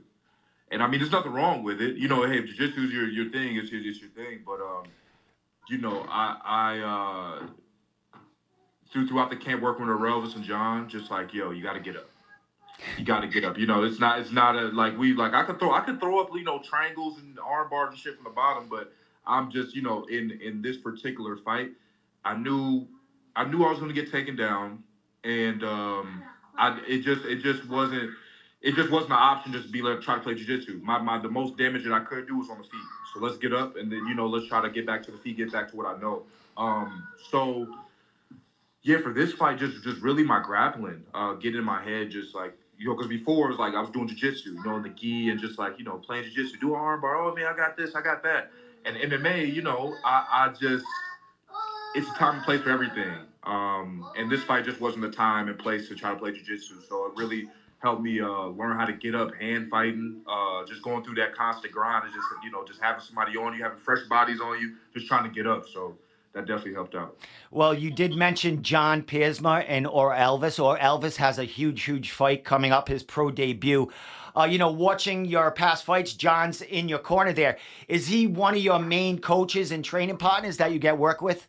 And 0.71 0.81
I 0.81 0.87
mean, 0.87 0.99
there's 0.99 1.11
nothing 1.11 1.33
wrong 1.33 1.63
with 1.63 1.81
it. 1.81 1.97
You 1.97 2.07
know, 2.07 2.23
hey, 2.23 2.39
if 2.39 2.45
jujitsu's 2.45 2.91
your 2.91 3.07
your 3.07 3.29
thing, 3.29 3.57
it's 3.57 3.71
your, 3.71 3.81
it's 3.83 3.99
your 3.99 4.09
thing. 4.11 4.39
But 4.45 4.61
um, 4.61 4.85
you 5.69 5.77
know, 5.77 6.05
I 6.09 6.37
I 6.43 6.79
uh, 6.79 8.17
through 8.91 9.07
throughout 9.07 9.29
the 9.29 9.35
camp 9.35 9.61
working 9.61 9.85
with 9.85 9.95
Elvis 9.97 10.35
and 10.35 10.43
John, 10.43 10.89
just 10.89 11.11
like 11.11 11.33
yo, 11.33 11.51
you 11.51 11.61
got 11.61 11.73
to 11.73 11.79
get 11.79 11.97
up 11.97 12.07
you 12.97 13.05
got 13.05 13.21
to 13.21 13.27
get 13.27 13.43
up. 13.43 13.57
You 13.57 13.67
know, 13.67 13.83
it's 13.83 13.99
not 13.99 14.19
it's 14.19 14.31
not 14.31 14.55
a 14.55 14.67
like 14.69 14.97
we 14.97 15.13
like 15.13 15.33
I 15.33 15.43
could 15.43 15.59
throw 15.59 15.71
I 15.73 15.81
could 15.81 15.99
throw 15.99 16.19
up 16.19 16.29
you 16.33 16.43
know 16.43 16.59
triangles 16.59 17.19
and 17.19 17.37
arm 17.39 17.69
bars 17.69 17.89
and 17.91 17.99
shit 17.99 18.15
from 18.15 18.23
the 18.23 18.31
bottom, 18.31 18.67
but 18.69 18.91
I'm 19.25 19.51
just 19.51 19.75
you 19.75 19.81
know 19.81 20.03
in 20.05 20.31
in 20.41 20.61
this 20.61 20.77
particular 20.77 21.37
fight, 21.37 21.71
I 22.25 22.35
knew 22.35 22.87
I 23.35 23.45
knew 23.45 23.63
I 23.63 23.69
was 23.69 23.79
going 23.79 23.93
to 23.93 23.99
get 23.99 24.11
taken 24.11 24.35
down, 24.35 24.79
and 25.23 25.63
um, 25.63 26.23
I 26.57 26.79
it 26.87 26.99
just 26.99 27.25
it 27.25 27.37
just 27.41 27.67
wasn't 27.67 28.09
it 28.61 28.75
just 28.75 28.89
wasn't 28.91 29.13
an 29.13 29.19
option 29.19 29.51
just 29.53 29.65
to 29.67 29.71
be 29.71 29.81
like 29.81 30.01
try 30.01 30.15
to 30.15 30.21
play 30.21 30.33
jiu-jitsu. 30.35 30.79
My 30.83 30.99
my 30.99 31.17
the 31.17 31.29
most 31.29 31.57
damage 31.57 31.83
that 31.83 31.93
I 31.93 31.99
could 31.99 32.27
do 32.27 32.35
was 32.37 32.49
on 32.49 32.57
the 32.57 32.63
feet. 32.63 32.85
So 33.13 33.19
let's 33.19 33.37
get 33.37 33.53
up 33.53 33.75
and 33.75 33.91
then 33.91 34.05
you 34.07 34.15
know 34.15 34.27
let's 34.27 34.45
try 34.45 34.61
to 34.61 34.69
get 34.69 34.85
back 34.85 35.03
to 35.03 35.11
the 35.11 35.17
feet, 35.17 35.37
get 35.37 35.51
back 35.51 35.69
to 35.69 35.75
what 35.75 35.85
I 35.85 35.93
know. 35.99 36.23
Um, 36.57 37.03
so 37.29 37.67
yeah, 38.83 38.97
for 38.97 39.11
this 39.13 39.31
fight, 39.33 39.57
just 39.57 39.83
just 39.83 40.01
really 40.01 40.23
my 40.23 40.39
grappling, 40.39 41.03
uh, 41.13 41.33
getting 41.33 41.59
in 41.59 41.65
my 41.65 41.81
head, 41.81 42.09
just 42.09 42.33
like 42.33 42.53
you 42.77 42.87
know, 42.87 42.95
because 42.95 43.07
before 43.07 43.47
it 43.47 43.49
was 43.49 43.59
like 43.59 43.75
I 43.75 43.79
was 43.79 43.89
doing 43.91 44.07
jujitsu, 44.07 44.45
you 44.47 44.63
know, 44.65 44.77
in 44.77 44.83
the 44.83 44.89
gi 44.89 45.29
and 45.29 45.39
just 45.39 45.59
like, 45.59 45.77
you 45.77 45.85
know, 45.85 45.97
playing 45.97 46.23
jujitsu, 46.23 46.59
do 46.59 46.73
an 46.73 46.79
armbar. 46.81 47.15
Oh 47.17 47.33
man, 47.35 47.45
I 47.45 47.53
got 47.53 47.75
this, 47.75 47.95
I 47.95 48.01
got 48.01 48.23
that. 48.23 48.47
And 48.85 48.97
MMA, 48.97 49.53
you 49.53 49.61
know, 49.61 49.93
I, 50.03 50.23
I 50.31 50.49
just 50.49 50.85
it's 51.93 52.09
a 52.09 52.13
time 52.13 52.35
and 52.35 52.43
place 52.43 52.61
for 52.61 52.69
everything. 52.69 53.17
Um, 53.43 54.09
and 54.15 54.31
this 54.31 54.43
fight 54.43 54.65
just 54.65 54.79
wasn't 54.81 55.03
the 55.03 55.11
time 55.11 55.49
and 55.49 55.57
place 55.57 55.87
to 55.89 55.95
try 55.95 56.11
to 56.11 56.17
play 56.17 56.31
jujitsu. 56.31 56.87
So 56.87 57.05
it 57.07 57.15
really 57.15 57.49
helped 57.79 58.01
me 58.01 58.21
uh, 58.21 58.45
learn 58.47 58.77
how 58.77 58.85
to 58.85 58.93
get 58.93 59.15
up, 59.15 59.33
hand 59.35 59.69
fighting, 59.69 60.21
uh, 60.27 60.65
just 60.65 60.83
going 60.83 61.03
through 61.03 61.15
that 61.15 61.35
constant 61.35 61.73
grind 61.73 62.05
and 62.05 62.13
just 62.13 62.31
you 62.43 62.51
know, 62.51 62.63
just 62.65 62.81
having 62.81 63.01
somebody 63.01 63.35
on 63.37 63.55
you, 63.55 63.63
having 63.63 63.79
fresh 63.79 64.03
bodies 64.09 64.39
on 64.39 64.59
you, 64.59 64.75
just 64.93 65.07
trying 65.07 65.23
to 65.23 65.29
get 65.29 65.47
up. 65.47 65.67
So 65.67 65.97
that 66.33 66.45
definitely 66.45 66.73
helped 66.73 66.95
out. 66.95 67.17
Well, 67.51 67.73
you 67.73 67.91
did 67.91 68.15
mention 68.15 68.63
John 68.63 69.03
Piersma 69.03 69.65
and 69.67 69.85
or 69.85 70.13
Elvis, 70.13 70.63
or 70.63 70.77
Elvis 70.77 71.17
has 71.17 71.39
a 71.39 71.43
huge, 71.43 71.83
huge 71.83 72.11
fight 72.11 72.43
coming 72.43 72.71
up, 72.71 72.87
his 72.87 73.03
pro 73.03 73.31
debut. 73.31 73.91
Uh, 74.35 74.45
you 74.45 74.57
know, 74.57 74.71
watching 74.71 75.25
your 75.25 75.51
past 75.51 75.83
fights, 75.83 76.13
John's 76.13 76.61
in 76.61 76.87
your 76.87 76.99
corner 76.99 77.33
there. 77.33 77.57
Is 77.89 78.07
he 78.07 78.27
one 78.27 78.55
of 78.55 78.61
your 78.61 78.79
main 78.79 79.19
coaches 79.19 79.71
and 79.71 79.83
training 79.83 80.17
partners 80.17 80.57
that 80.57 80.71
you 80.71 80.79
get 80.79 80.97
work 80.97 81.21
with? 81.21 81.47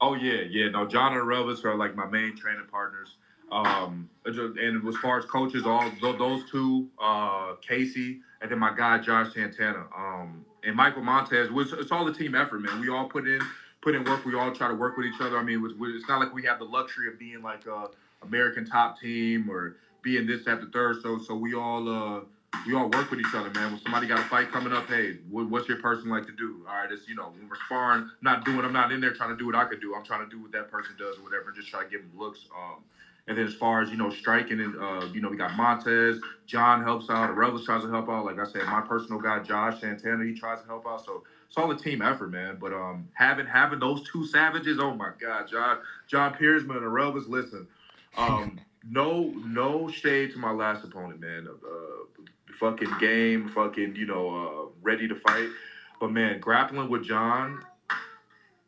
Oh, 0.00 0.14
yeah, 0.14 0.42
yeah. 0.48 0.68
No, 0.68 0.86
John 0.86 1.12
and 1.12 1.22
Elvis 1.22 1.64
are 1.64 1.76
like 1.76 1.94
my 1.94 2.06
main 2.06 2.36
training 2.36 2.66
partners. 2.70 3.16
Um, 3.50 4.10
and 4.24 4.88
as 4.88 4.96
far 4.96 5.18
as 5.18 5.24
coaches, 5.24 5.64
all 5.64 5.90
those 6.00 6.50
two, 6.50 6.88
uh, 7.00 7.54
Casey, 7.66 8.20
and 8.42 8.50
then 8.50 8.58
my 8.58 8.74
guy 8.76 8.98
Josh 8.98 9.32
Santana, 9.32 9.86
um, 9.96 10.44
and 10.64 10.76
Michael 10.76 11.02
Montez. 11.02 11.48
It's 11.52 11.92
all 11.92 12.06
a 12.08 12.12
team 12.12 12.34
effort, 12.34 12.58
man. 12.58 12.80
We 12.80 12.88
all 12.90 13.08
put 13.08 13.26
in 13.26 13.40
put 13.88 13.94
in 13.94 14.04
work. 14.04 14.22
We 14.26 14.34
all 14.34 14.52
try 14.52 14.68
to 14.68 14.74
work 14.74 14.98
with 14.98 15.06
each 15.06 15.18
other. 15.18 15.38
I 15.38 15.42
mean, 15.42 15.64
it's 15.64 16.08
not 16.08 16.20
like 16.20 16.34
we 16.34 16.42
have 16.42 16.58
the 16.58 16.66
luxury 16.66 17.08
of 17.08 17.18
being 17.18 17.40
like 17.40 17.64
a 17.64 17.88
American 18.22 18.66
top 18.66 19.00
team 19.00 19.48
or 19.48 19.76
being 20.02 20.26
this, 20.26 20.44
the 20.44 20.68
third. 20.70 21.00
So, 21.02 21.18
so 21.18 21.34
we 21.34 21.54
all 21.54 21.88
uh, 21.88 22.20
we 22.66 22.74
all 22.74 22.90
work 22.90 23.10
with 23.10 23.20
each 23.20 23.34
other, 23.34 23.48
man. 23.50 23.72
When 23.72 23.80
somebody 23.80 24.06
got 24.06 24.18
a 24.18 24.24
fight 24.24 24.50
coming 24.50 24.74
up, 24.74 24.86
hey, 24.88 25.16
what's 25.30 25.68
your 25.68 25.80
person 25.80 26.10
like 26.10 26.26
to 26.26 26.32
do? 26.32 26.66
All 26.68 26.74
right, 26.76 26.92
it's 26.92 27.08
you 27.08 27.14
know 27.14 27.32
when 27.34 27.48
we're 27.48 27.56
sparring, 27.64 28.10
not 28.20 28.44
doing. 28.44 28.60
I'm 28.60 28.74
not 28.74 28.92
in 28.92 29.00
there 29.00 29.14
trying 29.14 29.30
to 29.30 29.36
do 29.36 29.46
what 29.46 29.54
I 29.54 29.64
could 29.64 29.80
do. 29.80 29.94
I'm 29.94 30.04
trying 30.04 30.28
to 30.28 30.30
do 30.30 30.42
what 30.42 30.52
that 30.52 30.70
person 30.70 30.94
does 30.98 31.16
or 31.16 31.22
whatever, 31.22 31.48
and 31.48 31.56
just 31.56 31.68
try 31.68 31.82
to 31.82 31.88
give 31.88 32.02
them 32.02 32.10
looks. 32.14 32.40
Um, 32.54 32.84
and 33.26 33.38
then 33.38 33.46
as 33.46 33.54
far 33.54 33.80
as 33.80 33.90
you 33.90 33.96
know, 33.96 34.10
striking 34.10 34.60
and 34.60 34.76
uh, 34.76 35.06
you 35.14 35.22
know, 35.22 35.30
we 35.30 35.38
got 35.38 35.54
Montez, 35.56 36.20
John 36.46 36.82
helps 36.82 37.08
out, 37.08 37.30
Arelis 37.30 37.64
tries 37.64 37.82
to 37.84 37.90
help 37.90 38.10
out. 38.10 38.26
Like 38.26 38.38
I 38.38 38.44
said, 38.44 38.64
my 38.66 38.82
personal 38.82 39.18
guy 39.18 39.38
Josh 39.42 39.80
Santana, 39.80 40.24
he 40.24 40.34
tries 40.34 40.60
to 40.60 40.66
help 40.66 40.86
out. 40.86 41.06
So 41.06 41.24
it's 41.48 41.56
all 41.56 41.70
a 41.70 41.76
team 41.76 42.02
effort, 42.02 42.30
man. 42.30 42.58
But 42.60 42.72
um, 42.72 43.08
having 43.14 43.46
having 43.46 43.78
those 43.78 44.02
two 44.08 44.26
savages, 44.26 44.78
oh 44.78 44.94
my 44.94 45.10
God, 45.18 45.48
John 45.48 45.78
John 46.06 46.34
Piersma 46.34 46.76
and 46.76 46.86
Arelis, 46.86 47.28
listen, 47.28 47.66
um, 48.16 48.60
no 48.90 49.32
no 49.46 49.90
shade 49.90 50.32
to 50.32 50.38
my 50.38 50.50
last 50.50 50.84
opponent, 50.84 51.20
man. 51.20 51.48
Uh, 51.48 52.22
fucking 52.58 52.92
game, 53.00 53.48
fucking 53.48 53.96
you 53.96 54.06
know, 54.06 54.28
uh, 54.30 54.70
ready 54.82 55.08
to 55.08 55.14
fight. 55.14 55.48
But 56.00 56.12
man, 56.12 56.38
grappling 56.38 56.90
with 56.90 57.04
John, 57.04 57.64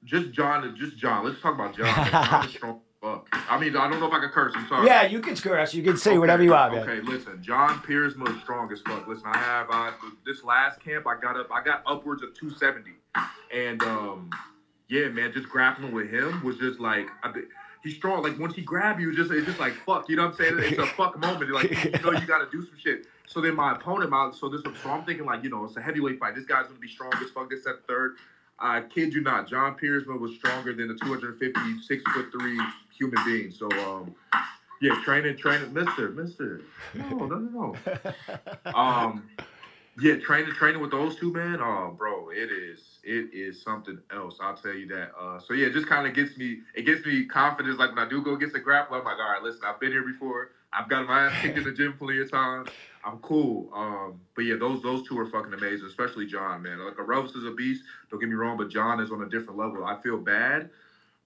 just 0.05 0.33
John, 0.33 0.75
just 0.79 0.97
John. 0.97 1.25
Let's 1.25 1.41
talk 1.41 1.55
about 1.55 1.77
John. 1.77 2.11
John 2.11 2.45
is 2.47 2.51
strong 2.55 2.81
fuck. 3.01 3.29
I 3.33 3.59
mean, 3.59 3.77
I 3.77 3.89
don't 3.89 4.01
know 4.01 4.07
if 4.07 4.13
I 4.13 4.21
can 4.21 4.29
curse. 4.29 4.53
I'm 4.55 4.69
sorry. 4.69 4.87
Yeah, 4.87 5.07
you 5.07 5.21
can 5.21 5.37
curse. 5.37 5.75
You 5.75 5.83
can 5.83 5.97
say 5.97 6.11
okay, 6.11 6.19
whatever 6.19 6.43
you 6.43 6.51
want. 6.51 6.75
Okay, 6.75 7.01
listen. 7.01 7.43
John 7.43 7.81
Piersma 7.81 8.35
is 8.35 8.41
strong 8.43 8.71
as 8.73 8.81
fuck. 8.83 9.07
Listen, 9.07 9.27
I 9.27 9.39
have 9.39 9.67
I, 9.71 9.93
this 10.27 10.45
last 10.45 10.83
camp. 10.83 11.07
I 11.07 11.21
got 11.21 11.37
up. 11.37 11.49
I 11.53 11.63
got 11.63 11.83
upwards 11.87 12.23
of 12.23 12.35
270, 12.35 12.91
and 13.55 13.83
um, 13.83 14.31
yeah, 14.89 15.09
man, 15.09 15.33
just 15.33 15.49
grappling 15.49 15.93
with 15.93 16.11
him 16.11 16.43
was 16.45 16.57
just 16.59 16.81
like. 16.81 17.09
I, 17.23 17.33
he's 17.83 17.97
strong. 17.97 18.23
Like 18.23 18.39
once 18.39 18.55
he 18.55 18.63
grab 18.63 19.01
you, 19.01 19.15
just 19.15 19.31
it's 19.31 19.47
just 19.47 19.61
like 19.61 19.73
fuck. 19.87 20.09
You 20.09 20.17
know 20.17 20.27
what 20.27 20.41
I'm 20.41 20.59
saying? 20.59 20.73
It's 20.73 20.79
a 20.79 20.87
fuck 20.97 21.19
moment. 21.19 21.51
Like 21.51 21.71
you 21.71 21.91
know 21.91 22.13
you 22.13 22.27
got 22.27 22.39
to 22.39 22.49
do 22.51 22.65
some 22.65 22.77
shit. 22.79 23.07
So 23.27 23.41
then 23.41 23.55
my 23.55 23.73
opponent, 23.73 24.11
my 24.11 24.33
so 24.33 24.49
this 24.49 24.63
so 24.63 24.91
I'm 24.91 25.05
thinking 25.05 25.25
like 25.25 25.43
you 25.43 25.51
know 25.51 25.65
it's 25.65 25.77
a 25.77 25.81
heavyweight 25.81 26.19
fight. 26.19 26.35
This 26.35 26.45
guy's 26.45 26.67
gonna 26.67 26.79
be 26.79 26.89
strong 26.89 27.13
as 27.23 27.31
fuck. 27.31 27.49
This 27.51 27.67
at 27.67 27.87
third. 27.87 28.17
I 28.61 28.83
kid 28.83 29.15
you 29.15 29.23
not, 29.23 29.49
John 29.49 29.75
Piersma 29.83 30.21
was 30.21 30.35
stronger 30.35 30.75
than 30.75 30.89
the 30.89 30.95
250, 31.03 31.81
six 31.81 32.03
foot 32.13 32.27
three 32.31 32.61
human 33.01 33.25
being. 33.25 33.51
So, 33.51 33.69
um, 33.73 34.15
yeah, 34.81 35.01
training, 35.03 35.39
training, 35.39 35.73
Mister, 35.73 36.11
Mister. 36.11 36.61
No, 36.95 37.09
no, 37.09 37.39
no, 37.39 37.75
no. 37.75 38.13
Um, 38.75 39.29
yeah, 39.99 40.17
training, 40.17 40.53
training 40.55 40.81
with 40.81 40.93
those 40.93 41.17
two 41.17 41.33
men. 41.33 41.59
Oh, 41.61 41.95
bro, 41.97 42.31
it 42.31 42.51
is, 42.51 42.81
it 43.03 43.35
is 43.35 43.61
something 43.61 43.99
else. 44.13 44.39
I'll 44.41 44.57
tell 44.57 44.73
you 44.73 44.87
that. 44.89 45.13
Uh, 45.19 45.41
so 45.41 45.53
yeah, 45.53 45.67
it 45.67 45.73
just 45.73 45.89
kind 45.89 46.07
of 46.07 46.15
gets 46.15 46.37
me, 46.39 46.61
it 46.75 46.83
gets 46.83 47.05
me 47.05 47.27
confidence. 47.27 47.79
Like 47.79 47.91
when 47.91 47.99
I 47.99 48.09
do 48.09 48.23
go 48.23 48.35
against 48.35 48.55
the 48.55 48.61
grappler, 48.61 49.01
I'm 49.01 49.05
like, 49.05 49.19
all 49.19 49.33
right, 49.33 49.43
listen, 49.43 49.63
I've 49.67 49.81
been 49.81 49.91
here 49.91 50.05
before. 50.05 50.51
I've 50.73 50.89
got 50.89 51.07
my 51.07 51.27
ass 51.27 51.43
kicked 51.43 51.59
in 51.59 51.65
the 51.65 51.73
gym 51.73 51.95
plenty 51.99 52.21
of 52.21 52.31
times. 52.31 52.69
I'm 53.05 53.19
cool. 53.19 53.69
Um, 53.75 54.21
but 54.37 54.45
yeah, 54.45 54.55
those 54.57 54.83
those 54.83 55.07
two 55.07 55.19
are 55.19 55.27
fucking 55.27 55.53
amazing, 55.53 55.87
especially 55.87 56.27
John, 56.27 56.63
man. 56.63 56.79
Like 56.79 56.95
Arelis 56.95 57.37
is 57.37 57.45
a 57.45 57.51
beast. 57.51 57.83
Don't 58.11 58.21
get 58.21 58.29
me 58.29 58.37
wrong, 58.37 58.57
but 58.57 58.71
John 58.71 59.01
is 59.01 59.11
on 59.11 59.23
a 59.23 59.29
different 59.29 59.59
level. 59.59 59.85
I 59.85 60.01
feel 60.01 60.17
bad 60.19 60.71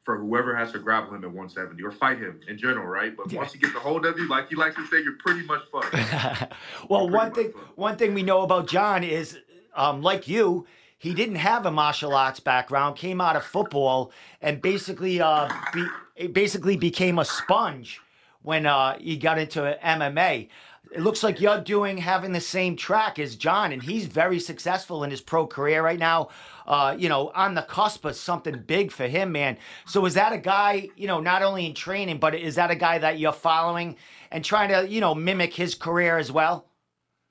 for 0.04 0.18
whoever 0.18 0.54
has 0.54 0.70
to 0.72 0.78
grapple 0.78 1.14
him 1.14 1.24
at 1.24 1.30
170 1.30 1.82
or 1.82 1.90
fight 1.90 2.18
him 2.18 2.38
in 2.46 2.58
general, 2.58 2.86
right? 2.86 3.16
But 3.16 3.32
Yeah. 3.32 3.38
once 3.38 3.52
he 3.54 3.58
gets 3.58 3.74
a 3.74 3.78
hold 3.80 4.04
of 4.04 4.18
you, 4.18 4.28
like 4.28 4.48
he 4.48 4.54
likes 4.54 4.76
to 4.76 4.86
say, 4.86 5.02
you're 5.02 5.16
pretty 5.18 5.42
much 5.46 5.62
fucked. 5.72 6.52
well, 6.88 7.08
one 7.08 7.32
thing 7.32 7.52
so. 7.52 7.58
one 7.76 7.96
thing 7.96 8.12
we 8.14 8.22
know 8.22 8.42
about 8.42 8.68
John 8.68 9.02
is, 9.02 9.38
um, 9.74 10.02
like 10.02 10.28
you, 10.28 10.66
he 10.98 11.14
didn't 11.14 11.36
have 11.36 11.64
a 11.66 11.70
martial 11.70 12.14
arts 12.14 12.38
background. 12.40 12.96
Came 12.96 13.20
out 13.20 13.34
of 13.36 13.44
football 13.44 14.12
and 14.42 14.60
basically, 14.60 15.20
uh, 15.20 15.48
be, 15.72 16.28
basically 16.28 16.76
became 16.76 17.18
a 17.18 17.24
sponge 17.24 18.00
when 18.42 18.66
uh, 18.66 18.98
he 18.98 19.16
got 19.16 19.38
into 19.38 19.78
MMA. 19.82 20.48
It 20.92 21.00
looks 21.00 21.22
like 21.22 21.40
you're 21.40 21.60
doing 21.60 21.98
having 21.98 22.32
the 22.32 22.40
same 22.40 22.76
track 22.76 23.18
as 23.18 23.36
John, 23.36 23.72
and 23.72 23.82
he's 23.82 24.06
very 24.06 24.38
successful 24.38 25.02
in 25.02 25.10
his 25.10 25.20
pro 25.20 25.46
career 25.46 25.82
right 25.82 25.98
now. 25.98 26.28
Uh, 26.66 26.94
you 26.98 27.08
know, 27.08 27.30
on 27.34 27.54
the 27.54 27.62
cusp 27.62 28.04
of 28.04 28.16
something 28.16 28.62
big 28.66 28.90
for 28.90 29.06
him, 29.06 29.32
man. 29.32 29.58
So 29.86 30.06
is 30.06 30.14
that 30.14 30.32
a 30.32 30.38
guy, 30.38 30.88
you 30.96 31.06
know, 31.06 31.20
not 31.20 31.42
only 31.42 31.66
in 31.66 31.74
training, 31.74 32.18
but 32.18 32.34
is 32.34 32.54
that 32.54 32.70
a 32.70 32.76
guy 32.76 32.98
that 32.98 33.18
you're 33.18 33.32
following 33.32 33.96
and 34.30 34.44
trying 34.44 34.68
to, 34.70 34.88
you 34.88 35.00
know, 35.00 35.14
mimic 35.14 35.52
his 35.54 35.74
career 35.74 36.16
as 36.16 36.30
well? 36.32 36.66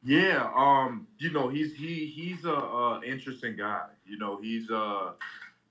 Yeah, 0.05 0.51
um, 0.55 1.07
you 1.17 1.31
know, 1.31 1.47
he's 1.47 1.73
he 1.73 2.07
he's 2.07 2.43
a, 2.43 2.51
a 2.51 3.01
interesting 3.03 3.55
guy. 3.55 3.85
You 4.05 4.17
know, 4.17 4.39
he's 4.41 4.69
uh 4.69 5.13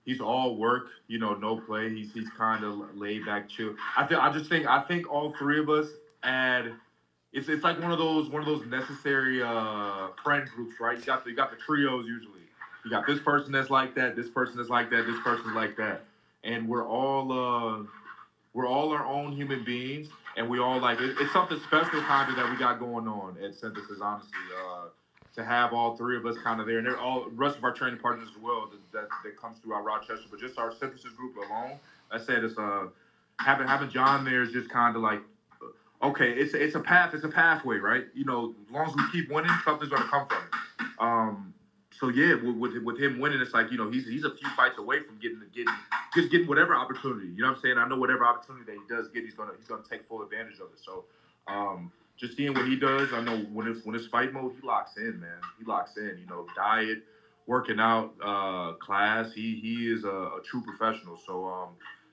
he's 0.05 0.21
all 0.21 0.57
work, 0.57 0.87
you 1.07 1.19
know, 1.19 1.35
no 1.35 1.57
play. 1.59 1.91
He's 1.91 2.13
he's 2.13 2.29
kind 2.31 2.65
of 2.65 2.97
laid 2.97 3.27
back, 3.27 3.49
chill. 3.49 3.75
I 3.97 4.07
think 4.07 4.21
I 4.21 4.33
just 4.33 4.49
think 4.49 4.67
I 4.67 4.81
think 4.83 5.11
all 5.11 5.35
three 5.39 5.61
of 5.61 5.69
us 5.69 5.87
add. 6.23 6.73
It's 7.33 7.49
it's 7.49 7.65
like 7.65 7.81
one 7.81 7.91
of 7.91 7.99
those 7.99 8.29
one 8.29 8.43
of 8.43 8.47
those 8.47 8.67
necessary 8.67 9.43
uh 9.43 10.09
friend 10.23 10.49
groups, 10.55 10.79
right? 10.81 10.99
You 10.99 11.05
got 11.05 11.25
the 11.25 11.31
you 11.31 11.37
got 11.37 11.51
the 11.51 11.57
trios 11.57 12.07
usually. 12.07 12.41
You 12.85 12.91
got 12.91 13.07
this 13.07 13.21
person 13.21 13.53
that's 13.53 13.71
like 13.71 13.95
that, 13.95 14.17
this 14.17 14.29
person 14.29 14.57
that's 14.57 14.69
like 14.69 14.91
that, 14.91 15.07
this 15.07 15.19
person's 15.23 15.55
like 15.55 15.77
that, 15.77 16.05
and 16.45 16.69
we're 16.69 16.87
all 16.87 17.33
uh 17.33 17.85
we're 18.53 18.67
all 18.67 18.91
our 18.91 19.07
own 19.07 19.33
human 19.33 19.65
beings, 19.65 20.09
and 20.37 20.49
we 20.49 20.59
all 20.59 20.79
like 20.79 21.01
it, 21.01 21.17
it's 21.21 21.33
something 21.33 21.59
special 21.61 22.03
kind 22.03 22.31
of 22.31 22.37
that 22.37 22.51
we 22.51 22.57
got 22.57 22.79
going 22.79 23.09
on 23.09 23.37
at 23.43 23.55
Synthesis. 23.55 24.01
Honestly, 24.03 24.31
uh, 24.67 24.87
to 25.35 25.45
have 25.45 25.73
all 25.73 25.97
three 25.97 26.17
of 26.19 26.27
us 26.27 26.37
kind 26.45 26.61
of 26.61 26.67
there, 26.67 26.79
and 26.79 26.87
they're 26.87 26.99
all 26.99 27.29
rest 27.31 27.57
of 27.57 27.65
our 27.65 27.73
training 27.73 27.99
partners 27.99 28.29
as 28.35 28.43
well 28.43 28.69
that, 28.71 28.93
that 28.93 29.09
that 29.25 29.41
comes 29.41 29.59
through 29.59 29.73
our 29.73 29.83
Rochester, 29.83 30.27
but 30.31 30.39
just 30.41 30.59
our 30.59 30.73
Synthesis 30.75 31.13
group 31.13 31.37
alone. 31.37 31.79
I 32.11 32.19
said 32.19 32.45
it's 32.45 32.59
uh 32.59 32.89
having 33.39 33.67
having 33.67 33.89
John 33.89 34.25
there 34.25 34.43
is 34.43 34.53
just 34.53 34.69
kind 34.69 34.97
of 34.97 35.03
like 35.03 35.23
okay, 36.03 36.33
it's 36.33 36.55
it's 36.55 36.75
a 36.75 36.81
path, 36.81 37.15
it's 37.15 37.25
a 37.25 37.29
pathway, 37.29 37.79
right? 37.79 38.07
You 38.15 38.25
know, 38.25 38.55
as 38.67 38.73
long 38.73 38.87
as 38.87 38.95
we 38.97 39.03
keep 39.13 39.31
winning, 39.31 39.53
something's 39.65 39.91
gonna 39.91 40.05
come 40.05 40.27
from 40.27 40.39
it. 40.39 40.87
Um, 40.99 41.55
so 41.91 42.09
yeah, 42.09 42.35
with, 42.35 42.77
with 42.83 42.99
him 42.99 43.21
winning, 43.21 43.41
it's 43.41 43.55
like 43.55 43.71
you 43.71 43.79
know 43.79 43.91
he's 43.91 44.07
he's 44.07 44.25
a 44.25 44.35
few 44.35 44.49
fights 44.51 44.79
away 44.79 45.01
from 45.01 45.19
getting 45.19 45.41
getting 45.55 45.73
just 46.15 46.31
getting 46.31 46.49
whatever 46.49 46.75
opportunity. 46.75 47.29
You 47.29 47.43
know 47.43 47.49
what 47.49 47.57
I'm 47.57 47.63
saying? 47.63 47.79
I 47.79 47.87
know 47.87 47.97
whatever 47.97 48.27
opportunity 48.27 48.65
that 48.67 48.75
he 48.75 48.95
does 48.95 49.09
get, 49.09 49.25
he's 49.25 49.35
gonna 49.35 49.53
he's 49.57 49.69
gonna 49.69 49.83
take 49.89 50.07
full 50.09 50.23
advantage 50.23 50.59
of 50.59 50.69
it. 50.73 50.81
So 50.85 51.05
um, 51.47 51.91
just 52.17 52.37
seeing 52.37 52.55
what 52.55 52.67
he 52.67 52.77
does, 52.77 53.13
I 53.13 53.21
know 53.21 53.39
when 53.53 53.69
it's 53.69 53.85
when 53.85 53.95
it's 53.95 54.07
fight 54.07 54.33
mode, 54.33 54.53
he 54.61 54.67
locks 54.67 54.97
in, 54.97 55.21
man. 55.21 55.39
He 55.59 55.65
locks 55.65 55.97
in. 55.97 56.19
You 56.19 56.27
know, 56.29 56.47
diet, 56.57 57.03
working 57.47 57.79
out, 57.79 58.13
uh, 58.23 58.73
class. 58.75 59.33
He 59.33 59.55
he 59.55 59.91
is 59.91 60.05
a, 60.05 60.09
a 60.09 60.41
true 60.45 60.63
professional. 60.63 61.17
So 61.17 61.47
um, 61.47 61.69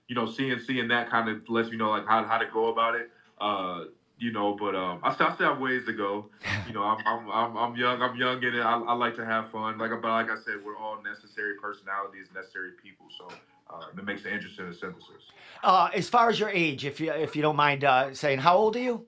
you 0.07 0.15
know, 0.15 0.25
seeing 0.25 0.59
seeing 0.59 0.87
that 0.89 1.09
kind 1.09 1.29
of 1.29 1.47
lets 1.49 1.69
you 1.71 1.77
know 1.77 1.89
like 1.89 2.05
how 2.05 2.23
how 2.25 2.37
to 2.37 2.45
go 2.45 2.67
about 2.67 2.95
it. 2.95 3.09
Uh, 3.39 3.85
you 4.17 4.33
know, 4.33 4.53
but 4.59 4.75
um, 4.75 4.99
I 5.01 5.13
still, 5.13 5.27
I 5.27 5.35
still 5.35 5.47
have 5.53 5.59
ways 5.61 5.85
to 5.85 5.93
go. 5.93 6.25
You 6.67 6.73
know, 6.73 6.83
I'm, 6.83 6.97
I'm, 7.07 7.29
I'm, 7.31 7.57
I'm 7.57 7.75
young. 7.77 8.01
I'm 8.01 8.17
young 8.17 8.43
in 8.43 8.53
it. 8.53 8.59
I, 8.61 8.77
I 8.77 8.93
like 8.93 9.15
to 9.15 9.25
have 9.25 9.49
fun. 9.49 9.77
Like, 9.77 9.91
but 10.01 10.03
like 10.09 10.29
I 10.29 10.35
said, 10.35 10.55
we're 10.65 10.75
all 10.77 11.01
necessary 11.01 11.53
personalities, 11.61 12.27
necessary 12.35 12.71
people. 12.83 13.05
So 13.17 13.29
uh, 13.73 13.85
it 13.97 14.03
makes 14.03 14.25
it 14.25 14.33
interesting 14.33 14.67
in 14.67 14.73
synthesis. 14.73 15.23
Uh, 15.63 15.89
as 15.93 16.09
far 16.09 16.29
as 16.29 16.37
your 16.37 16.49
age, 16.49 16.83
if 16.83 16.99
you 16.99 17.11
if 17.13 17.33
you 17.35 17.41
don't 17.41 17.55
mind 17.55 17.85
uh, 17.85 18.13
saying, 18.13 18.39
how 18.39 18.57
old 18.57 18.75
are 18.75 18.79
you? 18.81 19.05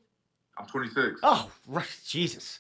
I'm 0.58 0.66
26. 0.68 1.20
Oh, 1.24 1.50
Jesus. 2.06 2.60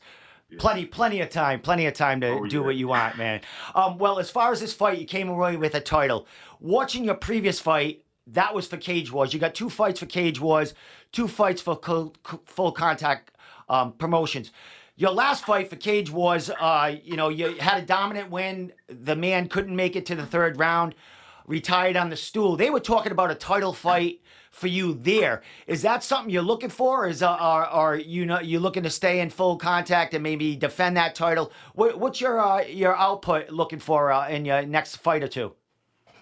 Yeah. 0.50 0.58
Plenty, 0.60 0.86
plenty 0.86 1.22
of 1.22 1.30
time, 1.30 1.62
plenty 1.62 1.86
of 1.86 1.94
time 1.94 2.20
to 2.22 2.28
Oh, 2.32 2.46
do 2.46 2.58
yeah. 2.58 2.66
what 2.66 2.76
you 2.76 2.90
want, 2.90 3.18
man. 3.18 3.40
Um, 3.74 3.98
well, 3.98 4.20
as 4.20 4.30
far 4.30 4.52
as 4.52 4.60
this 4.60 4.74
fight, 4.74 5.00
you 5.00 5.06
came 5.06 5.30
away 5.30 5.56
with 5.56 5.76
a 5.76 5.80
title. 5.82 6.28
Watching 6.60 7.06
your 7.06 7.16
previous 7.16 7.62
fight, 7.62 8.04
that 8.28 8.54
was 8.54 8.68
for 8.68 8.78
Cage 8.78 9.12
Wars. 9.12 9.34
You 9.34 9.40
got 9.40 9.56
two 9.56 9.70
fights 9.70 10.00
for 10.00 10.06
Cage 10.06 10.40
Wars, 10.40 10.74
two 11.12 11.28
fights 11.28 11.62
for 11.62 11.76
co- 11.76 12.14
co- 12.24 12.42
full 12.46 12.72
contact 12.72 13.32
um, 13.70 13.94
promotions. 13.94 14.52
Your 14.96 15.12
last 15.12 15.46
fight 15.46 15.70
for 15.70 15.76
Cage 15.78 16.12
Wars, 16.12 16.50
uh, 16.50 16.96
you 17.04 17.16
know, 17.16 17.30
you 17.30 17.56
had 17.56 17.82
a 17.84 17.86
dominant 17.86 18.30
win. 18.30 18.74
The 18.88 19.16
man 19.16 19.48
couldn't 19.48 19.76
make 19.76 19.96
it 19.96 20.06
to 20.08 20.16
the 20.16 20.26
third 20.26 20.60
round, 20.60 20.96
retired 21.48 21.96
on 21.96 22.10
the 22.10 22.18
stool. 22.18 22.56
They 22.56 22.70
were 22.70 22.80
talking 22.80 23.12
about 23.12 23.32
a 23.32 23.36
title 23.36 23.74
fight 23.74 24.22
for 24.52 24.68
you 24.68 24.94
there. 24.94 25.42
Is 25.66 25.82
that 25.82 26.04
something 26.04 26.30
you're 26.30 26.44
looking 26.44 26.70
for? 26.70 27.08
Is 27.08 27.24
uh, 27.24 27.30
are, 27.30 27.66
are 27.66 27.96
you 27.96 28.26
know 28.26 28.40
you 28.40 28.60
looking 28.60 28.84
to 28.84 28.90
stay 28.90 29.22
in 29.22 29.30
full 29.30 29.58
contact 29.58 30.14
and 30.14 30.22
maybe 30.22 30.56
defend 30.56 30.98
that 30.98 31.16
title? 31.16 31.52
What, 31.74 31.98
what's 32.00 32.22
your 32.22 32.40
uh, 32.40 32.62
your 32.64 32.96
output 32.96 33.50
looking 33.50 33.80
for 33.80 34.12
uh, 34.12 34.30
in 34.30 34.46
your 34.46 34.64
next 34.66 34.98
fight 34.98 35.24
or 35.24 35.28
two? 35.30 35.54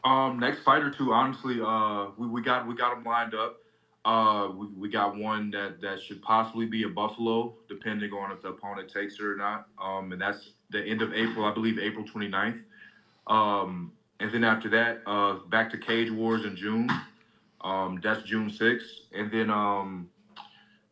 Um, 0.04 0.40
next 0.40 0.64
fight 0.64 0.82
or 0.82 0.92
two, 0.92 1.14
honestly, 1.14 1.60
uh, 1.62 2.08
we, 2.18 2.28
we 2.28 2.42
got 2.42 2.68
we 2.68 2.76
got 2.76 2.96
them 2.96 3.04
lined 3.04 3.34
up. 3.34 3.58
Uh, 4.06 4.50
we, 4.56 4.68
we 4.68 4.90
got 4.90 5.16
one 5.18 5.52
that 5.52 5.82
that 5.82 6.02
should 6.02 6.22
possibly 6.22 6.66
be 6.66 6.84
a 6.84 6.90
Buffalo, 6.90 7.54
depending 7.68 8.12
on 8.12 8.32
if 8.32 8.42
the 8.42 8.50
opponent 8.50 8.92
takes 8.92 9.16
it 9.16 9.24
or 9.24 9.36
not. 9.36 9.68
Um, 9.82 10.12
and 10.12 10.22
that's 10.22 10.52
the 10.70 10.82
end 10.82 11.02
of 11.02 11.14
April, 11.14 11.46
I 11.46 11.54
believe, 11.54 11.78
April 11.78 12.06
29th. 12.06 12.62
Um, 13.28 13.92
and 14.20 14.34
then 14.34 14.44
after 14.44 14.70
that, 14.70 15.02
uh, 15.06 15.40
back 15.50 15.70
to 15.72 15.78
Cage 15.78 16.12
Wars 16.12 16.46
in 16.46 16.56
June. 16.56 16.90
Um, 17.62 18.00
that's 18.02 18.24
June 18.24 18.50
6th, 18.50 18.88
and 19.14 19.30
then 19.32 19.50
um, 19.50 20.10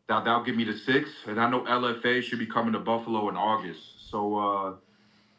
that 0.08 0.24
that'll 0.24 0.44
give 0.44 0.56
me 0.56 0.64
the 0.64 0.76
sixth. 0.76 1.14
And 1.26 1.40
I 1.40 1.48
know 1.48 1.62
LFA 1.62 2.22
should 2.22 2.38
be 2.38 2.46
coming 2.46 2.74
to 2.74 2.78
Buffalo 2.78 3.28
in 3.30 3.36
August, 3.36 4.10
so 4.10 4.36
uh, 4.36 4.74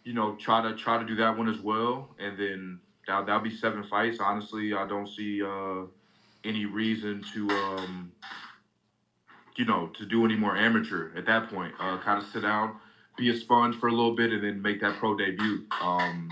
you 0.03 0.13
know, 0.13 0.35
try 0.35 0.61
to 0.61 0.75
try 0.75 0.97
to 0.97 1.05
do 1.05 1.15
that 1.17 1.37
one 1.37 1.47
as 1.47 1.59
well, 1.59 2.09
and 2.19 2.37
then 2.37 2.79
that 3.09 3.25
that'll 3.25 3.41
be 3.41 3.55
seven 3.55 3.83
fights. 3.83 4.19
Honestly, 4.19 4.73
I 4.73 4.87
don't 4.87 5.07
see 5.07 5.43
uh, 5.43 5.81
any 6.43 6.65
reason 6.65 7.23
to 7.33 7.49
um, 7.49 8.11
you 9.55 9.65
know 9.65 9.87
to 9.97 10.05
do 10.05 10.25
any 10.25 10.35
more 10.35 10.55
amateur 10.55 11.11
at 11.17 11.25
that 11.25 11.49
point. 11.49 11.73
Uh, 11.79 11.97
kind 11.97 12.21
of 12.21 12.29
sit 12.29 12.43
down, 12.43 12.75
be 13.17 13.29
a 13.29 13.35
sponge 13.35 13.75
for 13.75 13.87
a 13.87 13.91
little 13.91 14.15
bit, 14.15 14.31
and 14.31 14.43
then 14.43 14.61
make 14.61 14.79
that 14.81 14.97
pro 14.97 15.17
debut. 15.17 15.65
Um, 15.81 16.29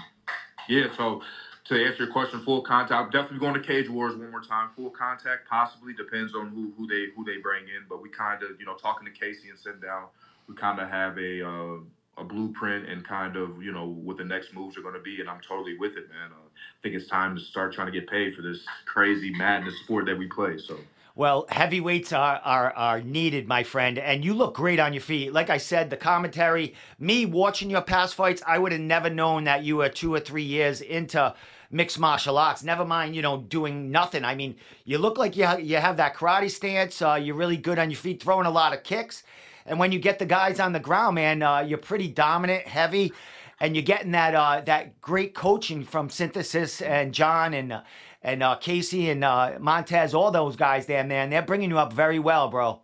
yeah, 0.69 0.87
so 0.95 1.21
to 1.65 1.85
answer 1.85 2.03
your 2.03 2.13
question, 2.13 2.41
full 2.43 2.61
contact. 2.61 2.91
I'm 2.91 3.09
definitely 3.09 3.39
going 3.39 3.55
to 3.55 3.67
Cage 3.67 3.89
Wars 3.89 4.15
one 4.15 4.31
more 4.31 4.41
time. 4.41 4.69
Full 4.75 4.91
contact, 4.91 5.49
possibly 5.49 5.93
depends 5.93 6.35
on 6.35 6.49
who 6.49 6.73
who 6.77 6.87
they 6.87 7.07
who 7.15 7.25
they 7.25 7.41
bring 7.41 7.63
in. 7.63 7.85
But 7.89 8.01
we 8.01 8.09
kind 8.09 8.43
of, 8.43 8.59
you 8.59 8.65
know, 8.65 8.75
talking 8.75 9.05
to 9.05 9.11
Casey 9.11 9.49
and 9.49 9.57
sitting 9.57 9.81
down, 9.81 10.05
we 10.47 10.55
kind 10.55 10.79
of 10.79 10.89
have 10.89 11.17
a 11.17 11.47
uh, 11.47 11.77
a 12.17 12.23
blueprint 12.23 12.89
and 12.89 13.05
kind 13.05 13.35
of, 13.35 13.61
you 13.61 13.71
know, 13.71 13.87
what 13.87 14.17
the 14.17 14.23
next 14.23 14.53
moves 14.53 14.77
are 14.77 14.81
going 14.81 14.95
to 14.95 15.01
be. 15.01 15.19
And 15.19 15.29
I'm 15.29 15.41
totally 15.47 15.77
with 15.77 15.97
it, 15.97 16.09
man. 16.09 16.31
Uh, 16.31 16.47
I 16.47 16.79
think 16.81 16.95
it's 16.95 17.07
time 17.07 17.35
to 17.35 17.41
start 17.41 17.73
trying 17.73 17.91
to 17.91 17.99
get 17.99 18.09
paid 18.09 18.35
for 18.35 18.41
this 18.41 18.65
crazy 18.85 19.31
madness 19.31 19.77
sport 19.79 20.05
that 20.05 20.17
we 20.17 20.27
play. 20.27 20.57
So. 20.57 20.77
Well, 21.15 21.47
heavyweights 21.49 22.13
are, 22.13 22.39
are 22.43 22.71
are 22.73 23.01
needed, 23.01 23.47
my 23.47 23.63
friend, 23.63 23.97
and 23.97 24.23
you 24.23 24.35
look 24.35 24.53
great 24.53 24.79
on 24.79 24.93
your 24.93 25.01
feet. 25.01 25.33
Like 25.33 25.49
I 25.49 25.57
said, 25.57 25.89
the 25.89 25.97
commentary, 25.97 26.75
me 26.99 27.25
watching 27.25 27.71
your 27.71 27.81
past 27.81 28.13
fights, 28.13 28.43
I 28.45 28.59
would 28.59 28.71
have 28.71 28.81
never 28.81 29.09
known 29.09 29.45
that 29.45 29.63
you 29.63 29.77
were 29.77 29.89
two 29.89 30.13
or 30.13 30.19
three 30.19 30.43
years 30.43 30.79
into 30.79 31.33
mixed 31.71 31.97
martial 31.97 32.37
arts. 32.37 32.63
Never 32.63 32.85
mind, 32.85 33.15
you 33.15 33.23
know, 33.23 33.37
doing 33.37 33.89
nothing. 33.89 34.23
I 34.23 34.35
mean, 34.35 34.57
you 34.85 34.99
look 34.99 35.17
like 35.17 35.35
you 35.35 35.47
ha- 35.47 35.57
you 35.57 35.77
have 35.77 35.97
that 35.97 36.15
karate 36.15 36.51
stance. 36.51 37.01
Uh, 37.01 37.15
you're 37.15 37.35
really 37.35 37.57
good 37.57 37.79
on 37.79 37.89
your 37.89 37.97
feet, 37.97 38.21
throwing 38.21 38.45
a 38.45 38.51
lot 38.51 38.73
of 38.73 38.83
kicks, 38.83 39.23
and 39.67 39.79
when 39.79 39.91
you 39.91 39.99
get 39.99 40.19
the 40.19 40.25
guys 40.25 40.59
on 40.59 40.73
the 40.73 40.79
ground, 40.79 41.15
man, 41.15 41.43
uh, 41.43 41.59
you're 41.59 41.77
pretty 41.77 42.07
dominant, 42.07 42.67
heavy. 42.67 43.13
And 43.59 43.75
you're 43.75 43.83
getting 43.83 44.11
that 44.11 44.35
uh, 44.35 44.61
that 44.65 45.01
great 45.01 45.33
coaching 45.33 45.83
from 45.83 46.11
Synthesis 46.11 46.79
and 46.79 47.11
John 47.11 47.55
and 47.55 47.73
uh, 47.73 47.81
and 48.21 48.43
uh, 48.43 48.55
Casey 48.55 49.09
and 49.09 49.23
uh, 49.23 49.53
Montez, 49.59 50.13
all 50.13 50.31
those 50.31 50.55
guys 50.55 50.85
there, 50.85 51.03
man. 51.03 51.29
They're 51.29 51.41
bringing 51.41 51.69
you 51.69 51.79
up 51.79 51.91
very 51.93 52.19
well, 52.19 52.49
bro. 52.49 52.81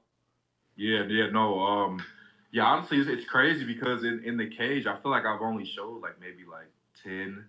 Yeah, 0.75 1.03
yeah, 1.07 1.29
no. 1.29 1.59
Um, 1.59 2.03
yeah, 2.51 2.65
honestly, 2.65 2.99
it's, 2.99 3.09
it's 3.09 3.25
crazy 3.25 3.65
because 3.65 4.03
in, 4.03 4.23
in 4.25 4.37
the 4.37 4.47
cage, 4.47 4.85
I 4.85 4.97
feel 5.01 5.11
like 5.11 5.25
I've 5.25 5.41
only 5.41 5.65
showed 5.65 6.01
like 6.01 6.19
maybe 6.19 6.43
like 6.49 6.67
10, 7.03 7.43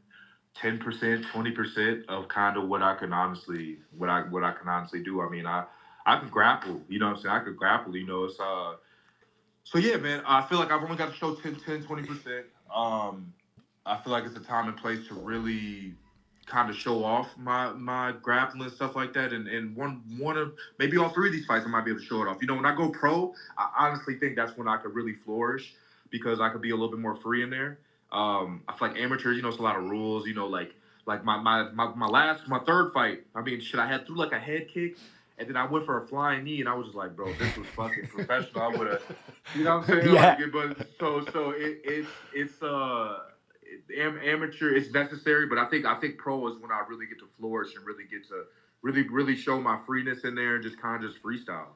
10%, 0.60 1.24
20% 1.24 2.06
of 2.08 2.28
kind 2.28 2.56
of 2.56 2.68
what 2.68 2.82
I 2.82 2.96
can 2.96 3.12
honestly, 3.12 3.78
what 3.96 4.08
I, 4.10 4.22
what 4.22 4.44
I 4.44 4.52
can 4.52 4.68
honestly 4.68 5.02
do. 5.02 5.20
I 5.20 5.28
mean, 5.28 5.46
I, 5.46 5.64
I 6.06 6.18
can 6.18 6.28
grapple, 6.28 6.80
you 6.88 6.98
know 6.98 7.06
what 7.06 7.16
I'm 7.16 7.22
saying? 7.22 7.34
I 7.34 7.40
could 7.40 7.56
grapple, 7.56 7.96
you 7.96 8.06
know, 8.06 8.24
it's, 8.24 8.38
uh, 8.40 8.74
so 9.64 9.78
yeah, 9.78 9.96
man, 9.96 10.22
I 10.26 10.42
feel 10.42 10.58
like 10.58 10.70
I've 10.70 10.82
only 10.82 10.96
got 10.96 11.10
to 11.10 11.16
show 11.16 11.34
10, 11.34 11.56
10, 11.56 11.84
20%. 11.84 12.44
Um, 12.74 13.32
I 13.86 13.96
feel 13.98 14.12
like 14.12 14.24
it's 14.24 14.36
a 14.36 14.40
time 14.40 14.68
and 14.68 14.76
place 14.76 15.06
to 15.08 15.14
really 15.14 15.94
kind 16.46 16.68
of 16.70 16.76
show 16.76 17.02
off 17.04 17.28
my 17.38 17.72
my 17.72 18.12
grappling 18.22 18.62
and 18.62 18.72
stuff 18.72 18.94
like 18.96 19.14
that. 19.14 19.32
And 19.32 19.48
and 19.48 19.74
one 19.76 20.02
one 20.18 20.36
of 20.36 20.52
maybe 20.78 20.98
all 20.98 21.08
three 21.08 21.28
of 21.28 21.32
these 21.32 21.46
fights 21.46 21.64
I 21.66 21.70
might 21.70 21.84
be 21.84 21.90
able 21.90 22.00
to 22.00 22.06
show 22.06 22.22
it 22.22 22.28
off. 22.28 22.38
You 22.40 22.46
know, 22.46 22.54
when 22.54 22.66
I 22.66 22.74
go 22.74 22.90
pro, 22.90 23.32
I 23.58 23.68
honestly 23.78 24.16
think 24.16 24.36
that's 24.36 24.56
when 24.56 24.68
I 24.68 24.76
could 24.76 24.94
really 24.94 25.14
flourish 25.14 25.74
because 26.10 26.40
I 26.40 26.50
could 26.50 26.62
be 26.62 26.70
a 26.70 26.74
little 26.74 26.90
bit 26.90 27.00
more 27.00 27.16
free 27.16 27.42
in 27.42 27.50
there. 27.50 27.78
Um, 28.12 28.62
I 28.68 28.76
feel 28.76 28.88
like 28.88 28.98
amateurs, 28.98 29.36
you 29.36 29.42
know, 29.42 29.48
it's 29.48 29.58
a 29.58 29.62
lot 29.62 29.76
of 29.76 29.84
rules. 29.84 30.26
You 30.26 30.34
know, 30.34 30.46
like 30.46 30.74
Like 31.06 31.24
my 31.24 31.36
my 31.38 31.70
my, 31.72 31.92
my 31.94 32.06
last 32.06 32.48
my 32.48 32.60
third 32.60 32.92
fight. 32.92 33.22
I 33.34 33.42
mean, 33.42 33.60
shit, 33.60 33.80
I 33.80 33.86
had 33.86 34.06
through 34.06 34.16
like 34.16 34.32
a 34.32 34.38
head 34.38 34.68
kick. 34.68 34.96
And 35.36 35.48
then 35.48 35.56
I 35.56 35.66
went 35.66 35.84
for 35.84 36.02
a 36.02 36.06
flying 36.06 36.44
knee, 36.44 36.60
and 36.60 36.68
I 36.68 36.74
was 36.74 36.86
just 36.86 36.96
like, 36.96 37.16
"Bro, 37.16 37.32
this 37.34 37.56
was 37.56 37.66
fucking 37.74 38.06
professional." 38.06 38.62
I 38.62 38.68
would 38.68 38.86
have, 38.86 39.02
you 39.56 39.64
know 39.64 39.78
what 39.78 39.90
I'm 39.90 40.02
saying? 40.02 40.14
Yeah. 40.14 40.36
Like, 40.38 40.76
but 40.76 40.88
so 41.00 41.24
so 41.32 41.50
it, 41.50 41.80
it 41.84 42.06
it's 42.32 42.62
uh 42.62 43.18
am, 43.98 44.18
amateur. 44.24 44.70
It's 44.70 44.92
necessary, 44.92 45.46
but 45.46 45.58
I 45.58 45.66
think 45.66 45.86
I 45.86 45.98
think 46.00 46.18
pro 46.18 46.46
is 46.48 46.58
when 46.58 46.70
I 46.70 46.82
really 46.88 47.06
get 47.06 47.18
to 47.18 47.28
flourish 47.38 47.74
and 47.74 47.84
really 47.84 48.04
get 48.04 48.26
to 48.28 48.44
really 48.82 49.08
really 49.08 49.36
show 49.36 49.60
my 49.60 49.78
freeness 49.86 50.24
in 50.24 50.34
there 50.34 50.56
and 50.56 50.64
just 50.64 50.80
kind 50.80 51.04
of 51.04 51.10
just 51.10 51.22
freestyle. 51.22 51.68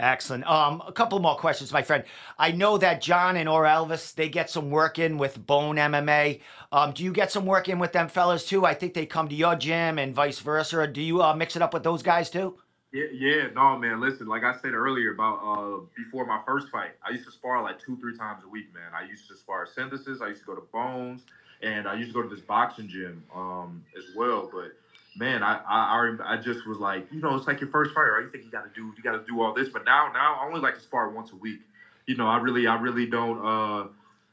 Excellent. 0.00 0.44
Um, 0.50 0.82
a 0.84 0.92
couple 0.92 1.20
more 1.20 1.36
questions, 1.36 1.72
my 1.72 1.82
friend. 1.82 2.02
I 2.36 2.50
know 2.50 2.78
that 2.78 3.00
John 3.00 3.36
and 3.36 3.48
or 3.48 3.62
Elvis 3.62 4.14
they 4.14 4.28
get 4.28 4.50
some 4.50 4.70
work 4.70 4.98
in 4.98 5.18
with 5.18 5.46
Bone 5.46 5.76
MMA. 5.76 6.40
Um, 6.72 6.92
do 6.92 7.04
you 7.04 7.12
get 7.12 7.30
some 7.30 7.46
work 7.46 7.68
in 7.68 7.78
with 7.78 7.92
them 7.92 8.08
fellas 8.08 8.44
too? 8.44 8.66
I 8.66 8.74
think 8.74 8.94
they 8.94 9.06
come 9.06 9.28
to 9.28 9.34
your 9.34 9.54
gym 9.54 9.98
and 9.98 10.12
vice 10.12 10.40
versa. 10.40 10.86
Do 10.88 11.00
you 11.00 11.22
uh, 11.22 11.34
mix 11.34 11.54
it 11.54 11.62
up 11.62 11.72
with 11.72 11.84
those 11.84 12.02
guys 12.02 12.28
too? 12.28 12.58
Yeah, 12.94 13.06
yeah, 13.12 13.48
no, 13.54 13.76
man. 13.76 14.00
Listen, 14.00 14.28
like 14.28 14.44
I 14.44 14.52
said 14.52 14.74
earlier 14.74 15.10
about 15.10 15.40
uh 15.44 15.80
before 15.96 16.26
my 16.26 16.38
first 16.46 16.70
fight, 16.70 16.94
I 17.06 17.10
used 17.10 17.24
to 17.26 17.32
spar 17.32 17.62
like 17.62 17.78
two, 17.78 17.98
three 17.98 18.14
times 18.14 18.44
a 18.44 18.48
week, 18.48 18.66
man. 18.74 18.92
I 18.94 19.02
used 19.02 19.28
to 19.28 19.36
spar 19.36 19.66
synthesis. 19.66 20.22
I 20.22 20.28
used 20.28 20.42
to 20.42 20.46
go 20.46 20.56
to 20.56 20.62
Bones, 20.72 21.26
and 21.62 21.88
I 21.88 21.94
used 21.94 22.10
to 22.10 22.14
go 22.14 22.22
to 22.22 22.28
this 22.28 22.42
boxing 22.42 22.88
gym 22.88 23.24
um 23.34 23.84
as 23.98 24.06
well. 24.16 24.48
But 24.52 24.72
man, 25.16 25.44
I 25.44 25.60
I 25.68 26.12
I 26.24 26.38
just 26.38 26.66
was 26.66 26.80
like, 26.80 27.06
you 27.12 27.20
know, 27.20 27.36
it's 27.36 27.46
like 27.46 27.60
your 27.60 27.70
first 27.70 27.92
fight, 27.92 28.04
right? 28.08 28.24
You 28.24 28.30
think 28.30 28.44
you 28.44 28.50
got 28.50 28.64
to 28.64 28.70
do 28.74 28.92
you 28.96 29.04
got 29.04 29.12
to 29.12 29.20
do 29.26 29.40
all 29.42 29.52
this, 29.52 29.70
but 29.70 29.84
now 29.84 30.08
now 30.08 30.36
I 30.36 30.46
only 30.46 30.60
like 30.60 30.74
to 30.76 30.82
spar 30.82 31.08
once 31.10 31.32
a 31.32 31.36
week. 31.36 31.60
You 32.08 32.16
know, 32.16 32.28
I 32.28 32.38
really 32.38 32.66
I 32.68 32.76
really 32.76 33.06
don't. 33.06 33.38
uh 33.38 33.86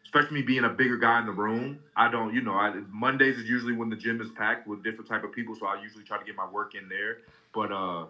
Especially 0.05 0.35
me 0.37 0.43
being 0.43 0.65
a 0.65 0.71
bigger 0.71 0.97
guy 0.97 1.19
in 1.19 1.27
the 1.27 1.33
room, 1.33 1.77
I 1.97 2.07
don't, 2.09 2.33
you 2.33 2.41
know, 2.41 2.55
I, 2.55 2.71
Mondays 2.89 3.37
is 3.37 3.49
usually 3.49 3.73
when 3.73 3.89
the 3.89 3.97
gym 3.97 4.21
is 4.21 4.31
packed 4.31 4.65
with 4.67 4.83
different 4.83 5.09
type 5.09 5.25
of 5.25 5.33
people, 5.33 5.55
so 5.55 5.67
I 5.67 5.75
usually 5.75 6.05
try 6.05 6.17
to 6.17 6.23
get 6.23 6.35
my 6.35 6.45
work 6.45 6.75
in 6.75 6.87
there. 6.89 7.17
But 7.53 7.71
uh, 7.71 8.05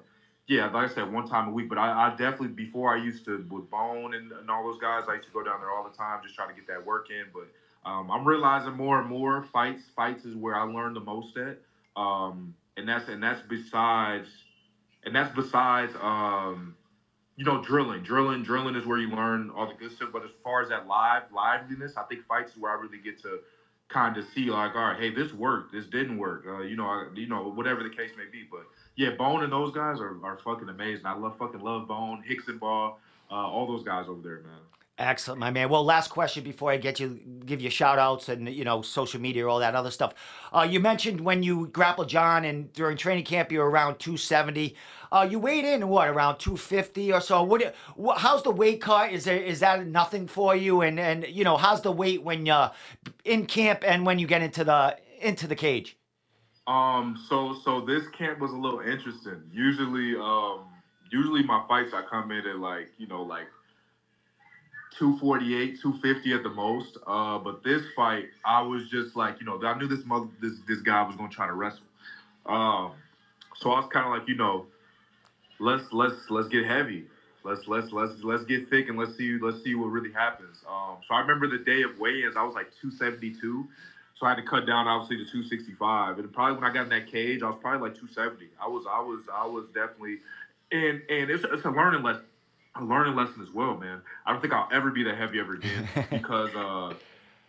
yeah, 0.48 0.66
like 0.66 0.92
I 0.92 0.94
said, 0.94 1.12
one 1.12 1.28
time 1.28 1.48
a 1.48 1.52
week. 1.52 1.70
But 1.70 1.78
I, 1.78 2.08
I 2.08 2.10
definitely 2.12 2.50
before 2.50 2.96
I 2.96 3.02
used 3.02 3.26
to 3.26 3.46
with 3.50 3.70
Bone 3.70 4.14
and, 4.14 4.32
and 4.32 4.50
all 4.50 4.64
those 4.64 4.80
guys, 4.80 5.06
I 5.08 5.16
used 5.16 5.28
to 5.28 5.34
go 5.34 5.44
down 5.44 5.60
there 5.62 5.72
all 5.72 5.88
the 5.90 5.96
time, 5.96 6.20
just 6.24 6.36
trying 6.36 6.50
to 6.50 6.56
get 6.56 6.68
that 6.68 6.86
work 6.86 7.10
in. 7.10 7.26
But 7.34 7.90
um, 7.90 8.12
I'm 8.12 8.28
realizing 8.28 8.74
more 8.74 9.00
and 9.00 9.10
more 9.10 9.44
fights. 9.44 9.84
Fights 9.96 10.26
is 10.26 10.36
where 10.36 10.56
I 10.56 10.64
learn 10.64 10.94
the 10.94 11.00
most 11.00 11.38
at, 11.38 11.60
um, 11.96 12.54
and 12.78 12.88
that's 12.88 13.08
and 13.08 13.22
that's 13.24 13.42
besides, 13.42 14.30
and 15.06 15.16
that's 15.16 15.34
besides, 15.36 15.94
um, 16.02 16.76
you 17.38 17.46
know, 17.46 17.64
drilling. 17.64 18.04
Drilling, 18.04 18.44
drilling 18.44 18.76
is 18.76 18.86
where 18.86 18.98
you 18.98 19.10
learn 19.10 19.50
all 19.52 19.68
the 19.68 19.74
good 19.74 19.92
stuff. 19.92 20.10
But 20.12 20.24
as 20.24 20.32
far 20.44 20.62
as 20.62 20.70
that 20.70 20.88
live 20.88 21.24
liveliness, 21.34 21.98
I 21.98 22.04
think 22.04 22.26
fights 22.28 22.52
is 22.52 22.58
where 22.58 22.72
I 22.72 22.82
really 22.82 23.00
get 23.00 23.22
to 23.24 23.40
kind 23.92 24.18
of 24.18 24.26
see 24.34 24.46
like, 24.46 24.76
all 24.76 24.82
right, 24.82 25.00
hey, 25.00 25.14
this 25.14 25.34
worked, 25.34 25.74
this 25.74 25.86
didn't 25.86 26.18
work. 26.18 26.46
Uh, 26.48 26.62
you 26.62 26.76
know, 26.76 26.86
I, 26.86 27.08
you 27.14 27.28
know, 27.28 27.52
whatever 27.52 27.84
the 27.84 27.90
case 27.90 28.12
may 28.18 28.26
be. 28.32 28.46
But 28.50 28.62
yeah, 28.96 29.12
Bone 29.12 29.44
and 29.44 29.52
those 29.52 29.74
guys 29.74 30.00
are, 30.00 30.18
are 30.24 30.40
fucking 30.44 30.70
amazing. 30.70 31.06
I 31.06 31.18
love 31.18 31.38
fucking 31.38 31.62
love 31.62 31.88
Bone, 31.88 32.24
Hickson 32.26 32.58
Ball, 32.58 33.00
uh, 33.30 33.36
all 33.36 33.68
those 33.68 33.84
guys 33.84 34.06
over 34.08 34.22
there, 34.22 34.42
man. 34.42 34.60
Excellent, 35.02 35.40
my 35.40 35.50
man. 35.50 35.68
Well, 35.68 35.84
last 35.84 36.10
question 36.10 36.44
before 36.44 36.72
I 36.72 36.78
get 36.78 37.00
you, 37.00 37.20
give 37.44 37.60
you 37.60 37.72
shout 37.72 37.98
outs 37.98 38.30
and, 38.30 38.48
you 38.48 38.64
know, 38.64 38.84
social 38.84 39.20
media, 39.20 39.48
all 39.48 39.58
that 39.58 39.74
other 39.74 39.90
stuff. 39.90 40.14
Uh, 40.54 40.62
you 40.70 40.80
mentioned 40.80 41.22
when 41.22 41.42
you 41.42 41.68
grappled 41.68 42.08
John 42.08 42.46
and 42.46 42.72
during 42.74 42.98
training 42.98 43.26
camp, 43.26 43.52
you 43.52 43.60
were 43.60 43.70
around 43.70 43.98
270. 43.98 44.76
Uh, 45.12 45.28
you 45.30 45.40
weighed 45.40 45.66
in, 45.66 45.88
what, 45.88 46.08
around 46.08 46.38
250 46.38 47.14
or 47.14 47.20
so? 47.20 47.42
What, 47.42 47.74
what, 47.96 48.20
how's 48.20 48.44
the 48.44 48.52
weight 48.52 48.80
cut? 48.80 49.12
Is 49.12 49.24
there, 49.24 49.42
is 49.42 49.60
that 49.62 49.88
nothing 49.88 50.28
for 50.28 50.56
you? 50.56 50.82
And, 50.82 51.00
and, 51.00 51.26
you 51.28 51.44
know, 51.44 51.58
how's 51.58 51.82
the 51.82 51.92
weight 51.92 52.22
when 52.22 52.46
you're 52.46 52.70
in 53.26 53.48
camp 53.48 53.84
and 53.84 54.06
when 54.06 54.20
you 54.20 54.28
get 54.28 54.44
into 54.44 54.64
the, 54.64 54.98
into 55.20 55.48
the 55.48 55.56
cage? 55.56 55.98
Um, 56.68 57.18
so, 57.28 57.58
so 57.66 57.82
this 57.82 58.08
camp 58.10 58.38
was 58.40 58.52
a 58.52 58.56
little 58.56 58.82
interesting. 58.82 59.42
Usually, 59.52 60.16
um, 60.16 60.66
usually 61.12 61.42
my 61.42 61.66
fights, 61.68 61.92
I 61.92 62.04
come 62.08 62.30
in 62.30 62.46
at 62.46 62.60
like, 62.60 62.90
you 63.00 63.08
know, 63.08 63.24
like 63.24 63.48
248, 64.98 65.80
250 65.82 66.34
at 66.34 66.44
the 66.44 66.50
most. 66.50 66.98
Uh, 67.08 67.38
but 67.38 67.64
this 67.64 67.82
fight, 67.96 68.26
I 68.46 68.62
was 68.62 68.90
just 68.90 69.16
like, 69.16 69.40
you 69.40 69.46
know, 69.46 69.60
I 69.64 69.78
knew 69.78 69.88
this 69.88 70.06
mother, 70.06 70.28
this 70.42 70.54
this 70.68 70.82
guy 70.82 71.02
was 71.04 71.16
gonna 71.16 71.30
try 71.30 71.48
to 71.48 71.54
wrestle. 71.54 71.86
Um, 72.46 72.92
so 73.56 73.72
I 73.72 73.80
was 73.80 73.90
kind 73.92 74.06
of 74.06 74.12
like, 74.12 74.28
you 74.28 74.36
know, 74.36 74.66
let's 75.60 75.84
let's 75.92 76.30
let's 76.30 76.48
get 76.48 76.66
heavy. 76.66 77.06
Let's 77.44 77.68
let's 77.68 77.92
let's 77.92 78.22
let's 78.24 78.44
get 78.44 78.70
thick 78.70 78.90
and 78.90 78.98
let's 78.98 79.16
see 79.16 79.40
let's 79.40 79.64
see 79.64 79.76
what 79.76 79.88
really 79.88 80.12
happens. 80.12 80.58
Um, 80.70 80.98
so 81.08 81.16
I 81.16 81.22
remember 81.22 81.48
the 81.48 81.64
day 81.64 81.84
of 81.84 81.98
weigh-ins, 82.00 82.36
I 82.36 82.44
was 82.44 82.54
like 82.54 82.72
272. 82.82 83.68
So 84.18 84.28
I 84.28 84.30
had 84.30 84.36
to 84.36 84.44
cut 84.44 84.68
down 84.68 84.88
obviously 84.88 85.18
to 85.18 85.32
265. 85.32 86.20
And 86.20 86.32
probably 86.32 86.56
when 86.56 86.70
I 86.70 86.74
got 86.74 86.84
in 86.84 86.90
that 86.90 87.12
cage, 87.12 87.42
I 87.42 87.48
was 87.48 87.58
probably 87.60 87.90
like 87.90 87.98
270. 87.98 88.52
I 88.62 88.68
was 88.68 88.86
I 88.90 89.00
was 89.00 89.22
I 89.34 89.48
was 89.48 89.66
definitely 89.74 90.20
and 90.72 91.02
and 91.10 91.32
it's, 91.32 91.44
it's 91.44 91.66
a 91.66 91.72
learning 91.72 92.04
lesson 92.04 92.26
a 92.76 92.84
learning 92.84 93.16
lesson 93.16 93.42
as 93.42 93.54
well, 93.54 93.78
man. 93.78 94.02
I 94.26 94.32
don't 94.32 94.42
think 94.42 94.54
I'll 94.54 94.70
ever 94.72 94.92
be 94.92 95.04
that 95.04 95.18
heavy 95.18 95.40
ever 95.40 95.56
again 95.56 95.88
because 96.10 96.54
uh, 96.56 96.94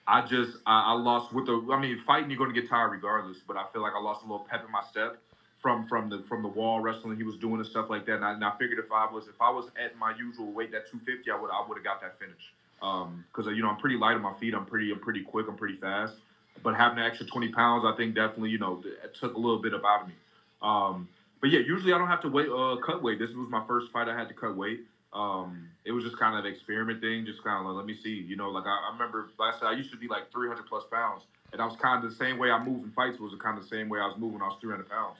I 0.07 0.27
just 0.27 0.59
I, 0.67 0.93
I, 0.93 0.93
lost 0.93 1.33
with 1.33 1.47
the. 1.47 1.67
I 1.73 1.81
mean, 1.81 2.01
fighting 2.07 2.31
you're 2.31 2.39
going 2.39 2.53
to 2.53 2.61
get 2.61 2.69
tired 2.69 2.91
regardless, 2.91 3.39
but 3.47 3.57
I 3.57 3.65
feel 3.73 3.83
like 3.83 3.93
I 3.97 4.01
lost 4.01 4.25
a 4.25 4.25
little 4.25 4.47
pep 4.51 4.65
in 4.65 4.73
my 4.73 4.83
step 4.91 5.19
from 5.61 5.87
from 5.87 6.11
the 6.11 6.25
from 6.29 6.43
the 6.43 6.49
wall 6.49 6.81
wrestling 6.81 7.17
he 7.17 7.23
was 7.23 7.37
doing 7.37 7.61
and 7.61 7.67
stuff 7.67 7.87
like 7.89 8.05
that. 8.07 8.17
And 8.17 8.25
I, 8.25 8.33
and 8.33 8.45
I 8.45 8.53
figured 8.59 8.79
if 8.79 8.91
I 8.91 9.11
was 9.11 9.29
if 9.29 9.41
I 9.41 9.51
was 9.51 9.67
at 9.83 9.97
my 9.97 10.13
usual 10.17 10.53
weight, 10.53 10.73
that 10.73 10.91
250, 10.91 11.31
I 11.31 11.41
would 11.41 11.51
I 11.51 11.65
would 11.67 11.79
have 11.79 11.85
got 11.85 12.01
that 12.01 12.19
finish. 12.19 12.53
Because 12.81 13.47
um, 13.47 13.55
you 13.55 13.63
know 13.63 13.69
I'm 13.69 13.77
pretty 13.77 13.97
light 13.97 14.15
on 14.15 14.23
my 14.23 14.35
feet. 14.41 14.55
I'm 14.55 14.67
pretty 14.67 14.91
I'm 14.91 14.99
pretty 14.99 15.23
quick. 15.23 15.47
I'm 15.49 15.57
pretty 15.57 15.77
fast. 15.77 16.15
But 16.63 16.75
having 16.75 16.99
an 16.99 17.05
extra 17.05 17.27
20 17.27 17.49
pounds, 17.49 17.85
I 17.87 17.97
think 17.97 18.15
definitely 18.15 18.51
you 18.51 18.59
know 18.59 18.83
it 18.85 19.17
took 19.21 19.35
a 19.35 19.39
little 19.39 19.63
bit 19.63 19.73
out 19.73 20.03
of 20.03 20.09
me. 20.09 20.15
Um, 20.61 21.09
but 21.41 21.51
yeah, 21.51 21.61
usually 21.61 21.93
I 21.93 21.99
don't 21.99 22.09
have 22.09 22.23
to 22.23 22.29
wait 22.29 22.49
uh, 22.49 22.77
cut 22.85 23.03
weight. 23.03 23.19
This 23.21 23.31
was 23.31 23.49
my 23.49 23.65
first 23.67 23.91
fight 23.93 24.09
I 24.09 24.19
had 24.19 24.29
to 24.29 24.35
cut 24.35 24.57
weight 24.57 24.81
um, 25.13 25.69
it 25.85 25.93
was 25.93 26.05
just 26.05 26.19
kind 26.19 26.39
of 26.39 26.45
an 26.45 26.53
experiment 26.53 27.01
thing, 27.01 27.27
just 27.27 27.43
kind 27.43 27.61
of 27.61 27.67
like, 27.67 27.77
let 27.77 27.87
me 27.87 27.97
see, 28.03 28.15
you 28.15 28.37
know, 28.37 28.51
like 28.51 28.65
I, 28.67 28.89
I 28.89 28.93
remember 28.93 29.29
last 29.39 29.61
time 29.61 29.75
I 29.75 29.77
used 29.77 29.91
to 29.91 29.97
be 29.97 30.09
like 30.09 30.31
300 30.33 30.67
plus 30.67 30.85
pounds, 30.91 31.23
and 31.53 31.61
I 31.61 31.67
was 31.67 31.77
kind 31.77 32.03
of 32.03 32.11
the 32.11 32.17
same 32.17 32.39
way 32.39 32.51
I 32.51 32.63
moved 32.63 32.85
in 32.85 32.93
fights 32.93 33.19
was 33.19 33.33
kind 33.41 33.59
of 33.59 33.65
the 33.65 33.69
same 33.69 33.89
way 33.89 34.01
I 34.01 34.07
was 34.07 34.17
moving 34.19 34.41
I 34.41 34.47
was 34.47 34.59
300 34.61 34.89
pounds. 34.89 35.19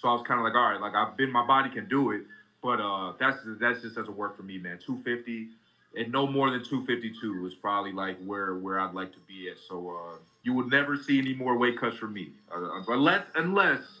So 0.00 0.08
I 0.08 0.12
was 0.12 0.22
kind 0.26 0.40
of 0.40 0.44
like, 0.44 0.54
all 0.54 0.70
right, 0.70 0.80
like 0.80 0.94
I've 0.94 1.16
been, 1.16 1.30
my 1.30 1.46
body 1.46 1.70
can 1.70 1.88
do 1.88 2.10
it, 2.12 2.22
but 2.62 2.80
uh, 2.80 3.12
that's 3.18 3.38
that's 3.60 3.82
just 3.82 3.96
doesn't 3.96 4.16
work 4.16 4.36
for 4.36 4.42
me, 4.42 4.58
man. 4.58 4.78
250 4.84 5.48
and 5.96 6.10
no 6.10 6.26
more 6.26 6.50
than 6.50 6.64
252 6.64 7.46
is 7.46 7.54
probably 7.54 7.92
like 7.92 8.16
where 8.24 8.54
where 8.54 8.80
I'd 8.80 8.94
like 8.94 9.12
to 9.12 9.20
be 9.28 9.48
at. 9.48 9.56
So 9.68 9.90
uh, 9.90 10.16
you 10.42 10.52
would 10.54 10.70
never 10.70 10.96
see 10.96 11.18
any 11.18 11.34
more 11.34 11.56
weight 11.56 11.78
cuts 11.78 11.96
from 11.96 12.12
me, 12.14 12.30
uh, 12.52 12.80
unless 12.88 13.24
unless 13.34 14.00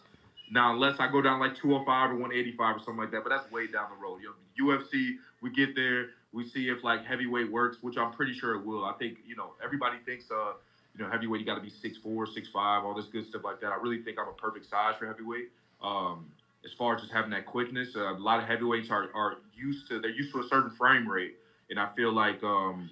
now, 0.50 0.72
unless 0.72 1.00
I 1.00 1.10
go 1.10 1.22
down 1.22 1.40
like 1.40 1.56
205 1.56 2.10
or 2.10 2.14
185 2.14 2.76
or 2.76 2.78
something 2.80 2.96
like 2.96 3.10
that, 3.12 3.22
but 3.24 3.30
that's 3.30 3.50
way 3.50 3.66
down 3.66 3.88
the 3.90 4.02
road. 4.02 4.20
You 4.22 4.34
know, 4.58 4.76
UFC, 4.76 5.16
we 5.44 5.50
get 5.50 5.76
there, 5.76 6.06
we 6.32 6.48
see 6.48 6.70
if 6.70 6.82
like 6.82 7.04
heavyweight 7.04 7.52
works, 7.52 7.76
which 7.82 7.98
I'm 7.98 8.12
pretty 8.12 8.32
sure 8.32 8.54
it 8.54 8.64
will. 8.64 8.86
I 8.86 8.94
think, 8.94 9.18
you 9.26 9.36
know, 9.36 9.50
everybody 9.62 9.98
thinks, 10.06 10.24
uh, 10.30 10.54
you 10.96 11.04
know, 11.04 11.10
heavyweight, 11.10 11.40
you 11.40 11.46
got 11.46 11.56
to 11.56 11.60
be 11.60 11.68
six 11.82 11.98
four, 11.98 12.26
six 12.26 12.48
five, 12.48 12.82
all 12.82 12.94
this 12.94 13.04
good 13.12 13.28
stuff 13.28 13.42
like 13.44 13.60
that. 13.60 13.70
I 13.70 13.76
really 13.76 14.00
think 14.00 14.18
I'm 14.18 14.26
a 14.26 14.32
perfect 14.32 14.70
size 14.70 14.94
for 14.98 15.06
heavyweight. 15.06 15.50
Um, 15.82 16.24
as 16.64 16.72
far 16.78 16.94
as 16.94 17.02
just 17.02 17.12
having 17.12 17.30
that 17.32 17.44
quickness, 17.44 17.88
uh, 17.94 18.14
a 18.14 18.16
lot 18.16 18.40
of 18.40 18.48
heavyweights 18.48 18.88
are, 18.90 19.10
are 19.14 19.36
used 19.54 19.86
to, 19.90 20.00
they're 20.00 20.10
used 20.10 20.32
to 20.32 20.40
a 20.40 20.48
certain 20.48 20.70
frame 20.78 21.06
rate. 21.06 21.34
And 21.68 21.78
I 21.78 21.90
feel 21.94 22.12
like 22.12 22.42
um, 22.42 22.88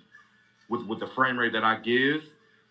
with, 0.69 0.87
with 0.87 1.01
the 1.01 1.09
frame 1.17 1.39
rate 1.39 1.55
that 1.55 1.65
I 1.65 1.81
give, 1.81 2.21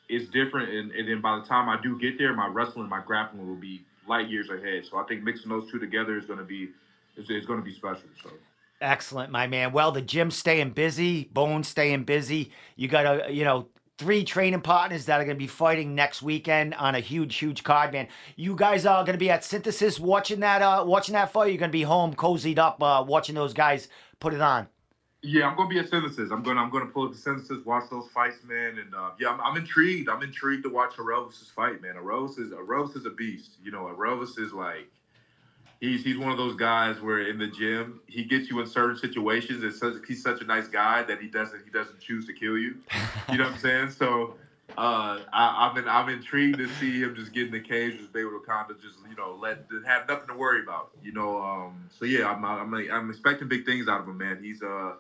it's 0.10 0.30
different. 0.30 0.70
And, 0.70 0.92
and 0.92 1.10
then 1.10 1.22
by 1.22 1.40
the 1.40 1.46
time 1.46 1.70
I 1.70 1.82
do 1.82 1.98
get 1.98 2.20
there, 2.20 2.36
my 2.36 2.48
wrestling, 2.48 2.88
my 2.88 3.02
grappling 3.04 3.48
will 3.48 3.56
be 3.56 3.82
light 4.08 4.30
years 4.30 4.50
ahead. 4.52 4.86
So 4.86 4.98
I 4.98 5.04
think 5.06 5.24
mixing 5.24 5.50
those 5.50 5.72
two 5.72 5.80
together 5.80 6.20
is 6.20 6.26
going 6.26 6.40
to 6.40 6.46
be 6.46 6.70
is, 7.18 7.28
is 7.32 7.48
going 7.48 7.60
to 7.60 7.66
be 7.66 7.74
special. 7.74 8.10
So. 8.22 8.30
Excellent, 8.82 9.32
my 9.32 9.46
man. 9.46 9.72
Well, 9.72 9.92
the 9.92 10.02
gym's 10.02 10.36
staying 10.36 10.72
busy, 10.72 11.26
Bones 11.26 11.68
staying 11.68 12.04
busy. 12.04 12.52
You 12.76 12.88
got 12.88 13.06
a, 13.06 13.32
you 13.32 13.44
know, 13.44 13.68
three 14.00 14.24
training 14.24 14.62
partners 14.62 15.06
that 15.06 15.22
are 15.22 15.24
going 15.24 15.38
to 15.38 15.40
be 15.40 15.46
fighting 15.46 15.94
next 15.94 16.24
weekend 16.24 16.74
on 16.74 16.96
a 16.96 17.00
huge, 17.00 17.36
huge 17.36 17.64
card, 17.64 17.94
man. 17.94 18.08
You 18.36 18.56
guys 18.56 18.88
are 18.88 19.04
going 19.04 19.14
to 19.14 19.20
be 19.20 19.30
at 19.30 19.44
Synthesis 19.44 20.00
watching 20.00 20.40
that, 20.40 20.64
uh, 20.64 20.84
watching 20.86 21.14
that 21.14 21.32
fight. 21.32 21.50
You're 21.50 21.60
going 21.60 21.70
to 21.70 21.78
be 21.78 21.84
home, 21.84 22.16
cozied 22.16 22.58
up, 22.58 22.82
uh, 22.82 23.06
watching 23.08 23.36
those 23.36 23.54
guys 23.54 23.88
put 24.20 24.34
it 24.34 24.42
on. 24.42 24.68
Yeah, 25.24 25.48
I'm 25.48 25.56
gonna 25.56 25.70
be 25.70 25.78
at 25.78 25.88
Synthesis. 25.88 26.32
I'm 26.32 26.42
gonna 26.42 26.60
I'm 26.60 26.72
gonna 26.72 26.88
pull 26.88 27.06
up 27.06 27.12
the 27.12 27.18
Synthesis, 27.18 27.64
watch 27.64 27.92
those 27.92 28.08
fights, 28.08 28.38
man. 28.44 28.80
And 28.80 28.96
uh, 28.96 29.12
yeah, 29.20 29.30
I'm, 29.30 29.40
I'm, 29.42 29.56
intrigued. 29.56 30.10
I'm 30.10 30.24
intrigued 30.24 30.64
to 30.64 30.70
watch 30.70 30.96
Arovis 30.96 31.52
fight, 31.52 31.80
man. 31.80 31.94
Arovis 31.94 32.40
is 32.40 32.52
Arovis 32.52 32.98
is 32.98 33.06
a 33.06 33.12
beast. 33.12 33.58
You 33.62 33.72
know, 33.72 33.84
Arovis 33.96 34.40
is 34.40 34.52
like 34.52 34.92
he's 35.82 36.04
he's 36.04 36.18
one 36.18 36.32
of 36.32 36.38
those 36.38 36.56
guys 36.56 37.02
where 37.02 37.28
in 37.28 37.38
the 37.38 37.48
gym 37.48 38.00
he 38.08 38.24
gets 38.24 38.50
you 38.50 38.62
in 38.62 38.68
certain 38.68 38.96
situations. 38.96 39.64
It's 39.64 39.80
such, 39.80 39.96
he's 40.08 40.24
such 40.24 40.40
a 40.42 40.46
nice 40.46 40.68
guy 40.68 41.04
that 41.04 41.20
he 41.20 41.28
doesn't 41.28 41.66
he 41.66 41.70
doesn't 41.70 42.00
choose 42.00 42.26
to 42.28 42.34
kill 42.34 42.58
you. 42.58 42.78
You 43.30 43.38
know 43.38 43.46
what 43.46 43.54
I'm 43.54 43.60
saying? 43.60 43.90
So 43.90 44.36
uh, 44.78 45.20
I, 45.34 45.68
I'm 45.68 45.78
in, 45.78 45.90
I'm 45.90 46.08
intrigued 46.08 46.60
to 46.60 46.70
see 46.76 47.02
him 47.02 47.16
just 47.16 47.34
get 47.34 47.48
in 47.48 47.52
the 47.52 47.60
cage, 47.60 47.98
just 47.98 48.14
be 48.14 48.22
able 48.22 48.40
to 48.40 48.46
kind 48.46 48.72
of 48.72 48.82
just 48.82 49.00
you 49.10 49.16
know 49.18 49.38
let 49.42 49.58
have 49.86 50.08
nothing 50.08 50.28
to 50.28 50.36
worry 50.36 50.62
about. 50.62 50.92
You 51.04 51.12
know, 51.12 51.42
um, 51.42 51.90
so 52.00 52.06
yeah, 52.06 52.32
I'm 52.32 52.46
I'm 52.46 52.74
I'm 52.74 53.10
expecting 53.10 53.50
big 53.50 53.66
things 53.66 53.90
out 53.90 54.02
of 54.02 54.08
him, 54.08 54.18
man. 54.18 54.40
He's 54.42 54.62
uh 54.62 54.94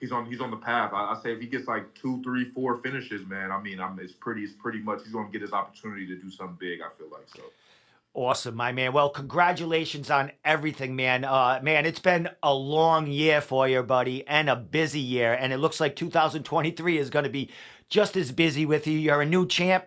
he's 0.00 0.12
on 0.12 0.26
he's 0.26 0.40
on 0.40 0.50
the 0.50 0.56
path. 0.56 0.92
I, 0.92 1.12
I 1.12 1.20
say 1.22 1.32
if 1.32 1.40
he 1.40 1.46
gets 1.46 1.68
like 1.68 1.94
two, 1.94 2.20
three, 2.22 2.50
four 2.50 2.78
finishes, 2.78 3.24
man. 3.26 3.52
I 3.52 3.60
mean, 3.60 3.80
I'm 3.80 3.98
it's 4.00 4.12
pretty 4.12 4.42
it's 4.42 4.52
pretty 4.52 4.80
much 4.80 5.02
he's 5.04 5.12
going 5.12 5.26
to 5.26 5.32
get 5.32 5.42
his 5.42 5.52
opportunity 5.52 6.06
to 6.06 6.16
do 6.16 6.30
something 6.30 6.56
big. 6.58 6.80
I 6.80 6.88
feel 6.98 7.08
like 7.10 7.28
so. 7.34 7.42
Awesome, 8.16 8.54
my 8.54 8.70
man. 8.70 8.92
Well, 8.92 9.10
congratulations 9.10 10.08
on 10.08 10.30
everything, 10.44 10.94
man. 10.94 11.24
Uh, 11.24 11.58
man, 11.60 11.84
it's 11.84 11.98
been 11.98 12.28
a 12.44 12.54
long 12.54 13.08
year 13.08 13.40
for 13.40 13.68
you, 13.68 13.82
buddy, 13.82 14.24
and 14.28 14.48
a 14.48 14.54
busy 14.54 15.00
year. 15.00 15.32
And 15.32 15.52
it 15.52 15.56
looks 15.56 15.80
like 15.80 15.96
2023 15.96 16.96
is 16.96 17.10
going 17.10 17.24
to 17.24 17.28
be 17.28 17.50
just 17.88 18.16
as 18.16 18.30
busy 18.30 18.66
with 18.66 18.86
you. 18.86 18.96
You're 18.96 19.22
a 19.22 19.26
new 19.26 19.48
champ, 19.48 19.86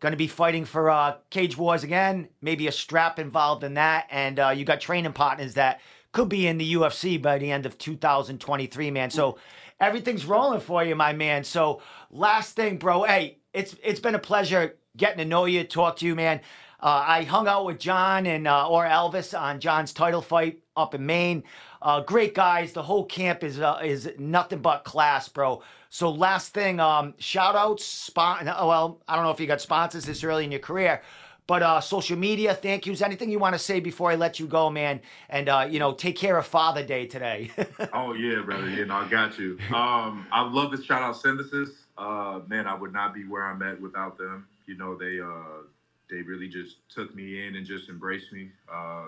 going 0.00 0.10
to 0.10 0.16
be 0.16 0.26
fighting 0.26 0.64
for 0.64 0.90
uh, 0.90 1.18
Cage 1.30 1.56
Wars 1.56 1.84
again, 1.84 2.28
maybe 2.42 2.66
a 2.66 2.72
strap 2.72 3.20
involved 3.20 3.62
in 3.62 3.74
that. 3.74 4.08
And 4.10 4.40
uh, 4.40 4.48
you 4.48 4.64
got 4.64 4.80
training 4.80 5.12
partners 5.12 5.54
that 5.54 5.80
could 6.10 6.28
be 6.28 6.48
in 6.48 6.58
the 6.58 6.74
UFC 6.74 7.22
by 7.22 7.38
the 7.38 7.52
end 7.52 7.64
of 7.64 7.78
2023, 7.78 8.90
man. 8.90 9.10
So 9.10 9.38
everything's 9.78 10.24
rolling 10.24 10.60
for 10.60 10.82
you, 10.82 10.96
my 10.96 11.12
man. 11.12 11.44
So 11.44 11.80
last 12.10 12.56
thing, 12.56 12.78
bro. 12.78 13.04
Hey, 13.04 13.38
it's 13.54 13.76
it's 13.84 14.00
been 14.00 14.16
a 14.16 14.20
pleasure 14.20 14.76
getting 14.96 15.18
to 15.18 15.24
know 15.24 15.44
you, 15.44 15.62
talk 15.62 15.98
to 15.98 16.06
you, 16.06 16.16
man. 16.16 16.40
Uh, 16.80 17.04
I 17.06 17.22
hung 17.24 17.48
out 17.48 17.64
with 17.66 17.78
John 17.80 18.26
and 18.26 18.46
uh, 18.46 18.68
or 18.68 18.84
Elvis 18.84 19.38
on 19.38 19.58
John's 19.58 19.92
title 19.92 20.22
fight 20.22 20.60
up 20.76 20.94
in 20.94 21.04
Maine. 21.04 21.42
Uh, 21.82 22.00
great 22.00 22.34
guys. 22.34 22.72
The 22.72 22.82
whole 22.82 23.04
camp 23.04 23.42
is 23.42 23.58
uh, 23.60 23.80
is 23.82 24.10
nothing 24.18 24.60
but 24.60 24.84
class, 24.84 25.28
bro. 25.28 25.62
So 25.90 26.10
last 26.10 26.54
thing, 26.54 26.80
um, 26.80 27.14
shout 27.18 27.56
outs, 27.56 27.84
spon- 27.84 28.44
Well, 28.46 29.00
I 29.08 29.16
don't 29.16 29.24
know 29.24 29.30
if 29.30 29.40
you 29.40 29.46
got 29.46 29.60
sponsors 29.60 30.04
this 30.04 30.22
early 30.22 30.44
in 30.44 30.52
your 30.52 30.60
career, 30.60 31.00
but 31.46 31.62
uh, 31.62 31.80
social 31.80 32.16
media, 32.16 32.54
thank 32.54 32.86
yous. 32.86 33.00
Anything 33.00 33.30
you 33.30 33.38
want 33.38 33.54
to 33.54 33.58
say 33.58 33.80
before 33.80 34.10
I 34.10 34.16
let 34.16 34.38
you 34.38 34.46
go, 34.46 34.70
man? 34.70 35.00
And 35.30 35.48
uh, 35.48 35.66
you 35.68 35.78
know, 35.80 35.94
take 35.94 36.14
care 36.16 36.36
of 36.38 36.46
Father 36.46 36.84
Day 36.84 37.06
today. 37.06 37.50
oh 37.92 38.12
yeah, 38.12 38.42
brother. 38.42 38.68
Yeah, 38.68 38.84
no, 38.84 38.94
I 38.96 39.08
got 39.08 39.38
you. 39.38 39.58
Um, 39.74 40.26
I 40.30 40.42
love 40.48 40.70
to 40.72 40.82
shout 40.82 41.02
out 41.02 41.16
Synthesis. 41.16 41.70
Uh, 41.96 42.40
man, 42.46 42.68
I 42.68 42.74
would 42.74 42.92
not 42.92 43.14
be 43.14 43.24
where 43.24 43.44
I'm 43.44 43.62
at 43.62 43.80
without 43.80 44.16
them. 44.16 44.46
You 44.66 44.76
know, 44.76 44.96
they 44.96 45.18
uh 45.20 45.64
they 46.10 46.22
really 46.22 46.48
just 46.48 46.76
took 46.88 47.14
me 47.14 47.46
in 47.46 47.56
and 47.56 47.66
just 47.66 47.88
embraced 47.88 48.32
me. 48.32 48.50
Uh, 48.72 49.06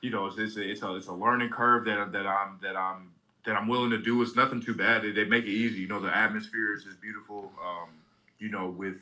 you 0.00 0.10
know, 0.10 0.26
it's, 0.26 0.38
it's 0.38 0.56
a, 0.56 0.70
it's 0.70 0.82
a 0.82 0.94
it's 0.96 1.06
a 1.08 1.12
learning 1.12 1.50
curve 1.50 1.84
that 1.86 2.12
that 2.12 2.26
I'm 2.26 2.58
that 2.62 2.76
I'm 2.76 3.10
that 3.44 3.56
I'm 3.56 3.68
willing 3.68 3.90
to 3.90 3.98
do. 3.98 4.20
It's 4.22 4.36
nothing 4.36 4.60
too 4.60 4.74
bad. 4.74 5.02
They, 5.02 5.12
they 5.12 5.24
make 5.24 5.44
it 5.44 5.50
easy. 5.50 5.80
You 5.80 5.88
know, 5.88 6.00
the 6.00 6.14
atmosphere 6.14 6.74
is, 6.74 6.84
just 6.84 7.00
beautiful. 7.00 7.52
Um, 7.64 7.90
you 8.38 8.50
know, 8.50 8.68
with 8.68 8.96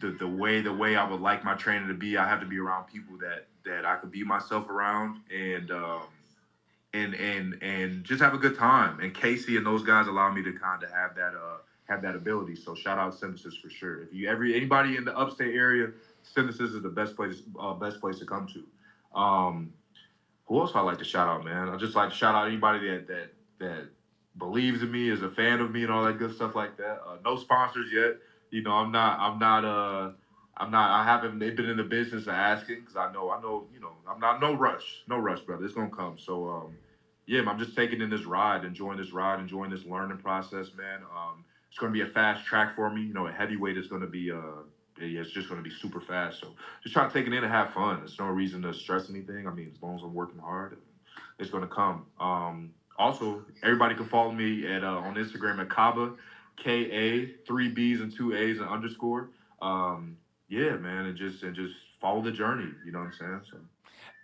the 0.00 0.10
the 0.12 0.28
way 0.28 0.60
the 0.60 0.72
way 0.72 0.96
I 0.96 1.04
would 1.04 1.20
like 1.20 1.44
my 1.44 1.54
training 1.54 1.88
to 1.88 1.94
be, 1.94 2.16
I 2.16 2.26
have 2.28 2.40
to 2.40 2.46
be 2.46 2.58
around 2.58 2.86
people 2.86 3.18
that 3.18 3.46
that 3.64 3.84
I 3.84 3.96
could 3.96 4.10
be 4.10 4.24
myself 4.24 4.68
around 4.68 5.16
and 5.34 5.70
um, 5.70 6.08
and 6.94 7.14
and 7.14 7.58
and 7.62 8.04
just 8.04 8.22
have 8.22 8.34
a 8.34 8.38
good 8.38 8.56
time. 8.56 9.00
And 9.00 9.14
Casey 9.14 9.56
and 9.56 9.66
those 9.66 9.82
guys 9.82 10.06
allow 10.06 10.30
me 10.30 10.42
to 10.42 10.52
kind 10.52 10.82
of 10.82 10.90
have 10.90 11.14
that 11.16 11.34
uh 11.34 11.58
have 11.88 12.02
that 12.02 12.16
ability. 12.16 12.56
So 12.56 12.74
shout 12.74 12.98
out 12.98 13.14
Synthesis 13.14 13.56
for 13.56 13.70
sure. 13.70 14.02
If 14.02 14.12
you 14.12 14.28
every 14.28 14.54
anybody 14.56 14.96
in 14.96 15.04
the 15.04 15.16
upstate 15.16 15.54
area, 15.54 15.88
Synthesis 16.22 16.72
is 16.72 16.82
the 16.82 16.90
best 16.90 17.16
place 17.16 17.42
uh, 17.60 17.74
best 17.74 18.00
place 18.00 18.18
to 18.20 18.26
come 18.26 18.46
to. 18.48 19.18
Um, 19.18 19.70
who 20.46 20.60
else 20.60 20.72
I 20.74 20.80
like 20.80 20.98
to 20.98 21.04
shout 21.04 21.28
out, 21.28 21.44
man? 21.44 21.68
I 21.68 21.76
just 21.76 21.96
like 21.96 22.10
to 22.10 22.16
shout 22.16 22.34
out 22.34 22.46
anybody 22.48 22.88
that 22.90 23.06
that 23.08 23.30
that 23.60 23.88
believes 24.38 24.82
in 24.82 24.90
me, 24.90 25.08
is 25.10 25.22
a 25.22 25.30
fan 25.30 25.60
of 25.60 25.70
me, 25.70 25.82
and 25.84 25.92
all 25.92 26.04
that 26.04 26.18
good 26.18 26.32
stuff 26.32 26.54
like 26.54 26.76
that. 26.78 27.00
Uh, 27.06 27.18
no 27.24 27.36
sponsors 27.36 27.88
yet. 27.92 28.14
You 28.50 28.62
know, 28.62 28.72
I'm 28.72 28.92
not. 28.92 29.18
I'm 29.20 29.38
not. 29.38 29.64
Uh, 29.64 30.10
I'm 30.58 30.70
not. 30.70 30.90
I 30.90 31.04
haven't. 31.04 31.38
They've 31.38 31.56
been 31.56 31.68
in 31.68 31.76
the 31.78 31.84
business 31.84 32.24
of 32.24 32.34
asking 32.34 32.80
because 32.80 32.96
I 32.96 33.10
know. 33.12 33.30
I 33.30 33.40
know. 33.40 33.66
You 33.72 33.80
know. 33.80 33.94
I'm 34.08 34.20
not. 34.20 34.40
No 34.40 34.54
rush. 34.54 35.02
No 35.08 35.18
rush, 35.18 35.40
brother. 35.42 35.64
It's 35.64 35.74
gonna 35.74 35.88
come. 35.90 36.18
So, 36.18 36.48
um, 36.48 36.78
yeah, 37.26 37.42
I'm 37.46 37.58
just 37.58 37.74
taking 37.76 38.00
in 38.02 38.10
this 38.10 38.26
ride, 38.26 38.64
enjoying 38.64 38.98
this 38.98 39.12
ride, 39.12 39.40
enjoying 39.40 39.70
this 39.70 39.86
learning 39.86 40.18
process, 40.18 40.72
man. 40.76 41.02
Um, 41.16 41.44
it's 41.68 41.78
going 41.78 41.92
to 41.92 41.96
be 41.96 42.08
a 42.08 42.12
fast 42.12 42.44
track 42.44 42.74
for 42.74 42.90
me. 42.90 43.02
You 43.02 43.14
know, 43.14 43.26
a 43.26 43.32
heavyweight 43.32 43.76
is 43.76 43.86
going 43.86 44.02
to 44.02 44.08
be 44.08 44.30
uh, 44.30 44.62
it's 45.00 45.30
just 45.30 45.48
going 45.48 45.62
to 45.62 45.68
be 45.68 45.74
super 45.74 46.00
fast. 46.00 46.40
So 46.40 46.48
just 46.82 46.92
try 46.92 47.06
to 47.06 47.12
take 47.12 47.26
it 47.26 47.32
in 47.32 47.44
and 47.44 47.52
have 47.52 47.72
fun. 47.72 47.98
There's 47.98 48.18
no 48.18 48.26
reason 48.26 48.62
to 48.62 48.74
stress 48.74 49.10
anything. 49.10 49.46
I 49.46 49.50
mean, 49.52 49.70
as 49.74 49.80
long 49.82 49.96
as 49.96 50.02
I'm 50.02 50.14
working 50.14 50.40
hard, 50.40 50.76
it's 51.38 51.50
going 51.50 51.62
to 51.62 51.72
come. 51.72 52.06
Um, 52.18 52.72
also, 52.98 53.44
everybody 53.62 53.94
can 53.94 54.06
follow 54.06 54.32
me 54.32 54.66
at 54.66 54.82
uh, 54.82 54.98
on 54.98 55.14
Instagram 55.14 55.60
at 55.60 55.68
Kaba, 55.70 56.14
K 56.56 56.90
A 56.90 57.26
three 57.46 57.68
B's 57.68 58.00
and 58.00 58.12
two 58.12 58.34
A's 58.34 58.58
and 58.58 58.68
underscore. 58.68 59.30
Um, 59.62 60.16
yeah, 60.48 60.76
man, 60.76 61.06
and 61.06 61.16
just 61.16 61.44
and 61.44 61.54
just 61.54 61.74
follow 62.00 62.22
the 62.22 62.32
journey. 62.32 62.70
You 62.84 62.92
know 62.92 62.98
what 62.98 63.06
I'm 63.06 63.12
saying? 63.12 63.40
So. 63.50 63.58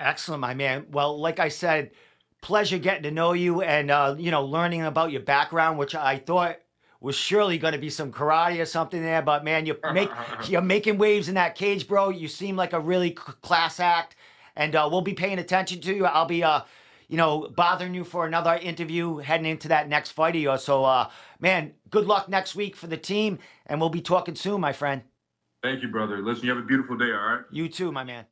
Excellent, 0.00 0.40
my 0.40 0.54
man. 0.54 0.86
Well, 0.90 1.20
like 1.20 1.38
I 1.38 1.48
said, 1.50 1.92
pleasure 2.40 2.78
getting 2.78 3.04
to 3.04 3.12
know 3.12 3.32
you 3.32 3.62
and 3.62 3.92
uh, 3.92 4.16
you 4.18 4.32
know 4.32 4.44
learning 4.44 4.82
about 4.82 5.12
your 5.12 5.20
background, 5.20 5.78
which 5.78 5.94
I 5.94 6.18
thought 6.18 6.56
was 7.04 7.14
surely 7.14 7.58
going 7.58 7.72
to 7.72 7.78
be 7.78 7.90
some 7.90 8.10
karate 8.10 8.60
or 8.60 8.64
something 8.64 9.02
there. 9.02 9.22
But 9.22 9.44
man, 9.44 9.66
you 9.66 9.76
make 9.92 10.10
you're 10.48 10.62
making 10.62 10.98
waves 10.98 11.28
in 11.28 11.34
that 11.34 11.54
cage, 11.54 11.86
bro. 11.86 12.08
You 12.08 12.26
seem 12.26 12.56
like 12.56 12.72
a 12.72 12.80
really 12.80 13.10
class 13.10 13.78
act, 13.78 14.16
and 14.56 14.74
uh, 14.74 14.88
we'll 14.90 15.02
be 15.02 15.14
paying 15.14 15.38
attention 15.38 15.80
to 15.82 15.94
you. 15.94 16.06
I'll 16.06 16.26
be 16.26 16.42
uh, 16.42 16.62
you 17.08 17.16
know, 17.16 17.48
bothering 17.54 17.94
you 17.94 18.04
for 18.04 18.26
another 18.26 18.56
interview 18.56 19.18
heading 19.18 19.46
into 19.46 19.68
that 19.68 19.88
next 19.88 20.12
fight 20.12 20.34
of 20.34 20.42
yours. 20.42 20.64
So, 20.64 20.84
uh, 20.84 21.10
man, 21.38 21.74
good 21.90 22.06
luck 22.06 22.28
next 22.28 22.54
week 22.54 22.76
for 22.76 22.86
the 22.86 22.96
team, 22.96 23.38
and 23.66 23.78
we'll 23.78 23.90
be 23.90 24.00
talking 24.00 24.34
soon, 24.34 24.60
my 24.60 24.72
friend. 24.72 25.02
Thank 25.62 25.82
you, 25.82 25.88
brother. 25.88 26.22
Listen, 26.22 26.44
you 26.44 26.54
have 26.54 26.62
a 26.62 26.66
beautiful 26.66 26.96
day. 26.96 27.12
All 27.12 27.12
right. 27.12 27.40
You 27.50 27.68
too, 27.68 27.92
my 27.92 28.04
man. 28.04 28.24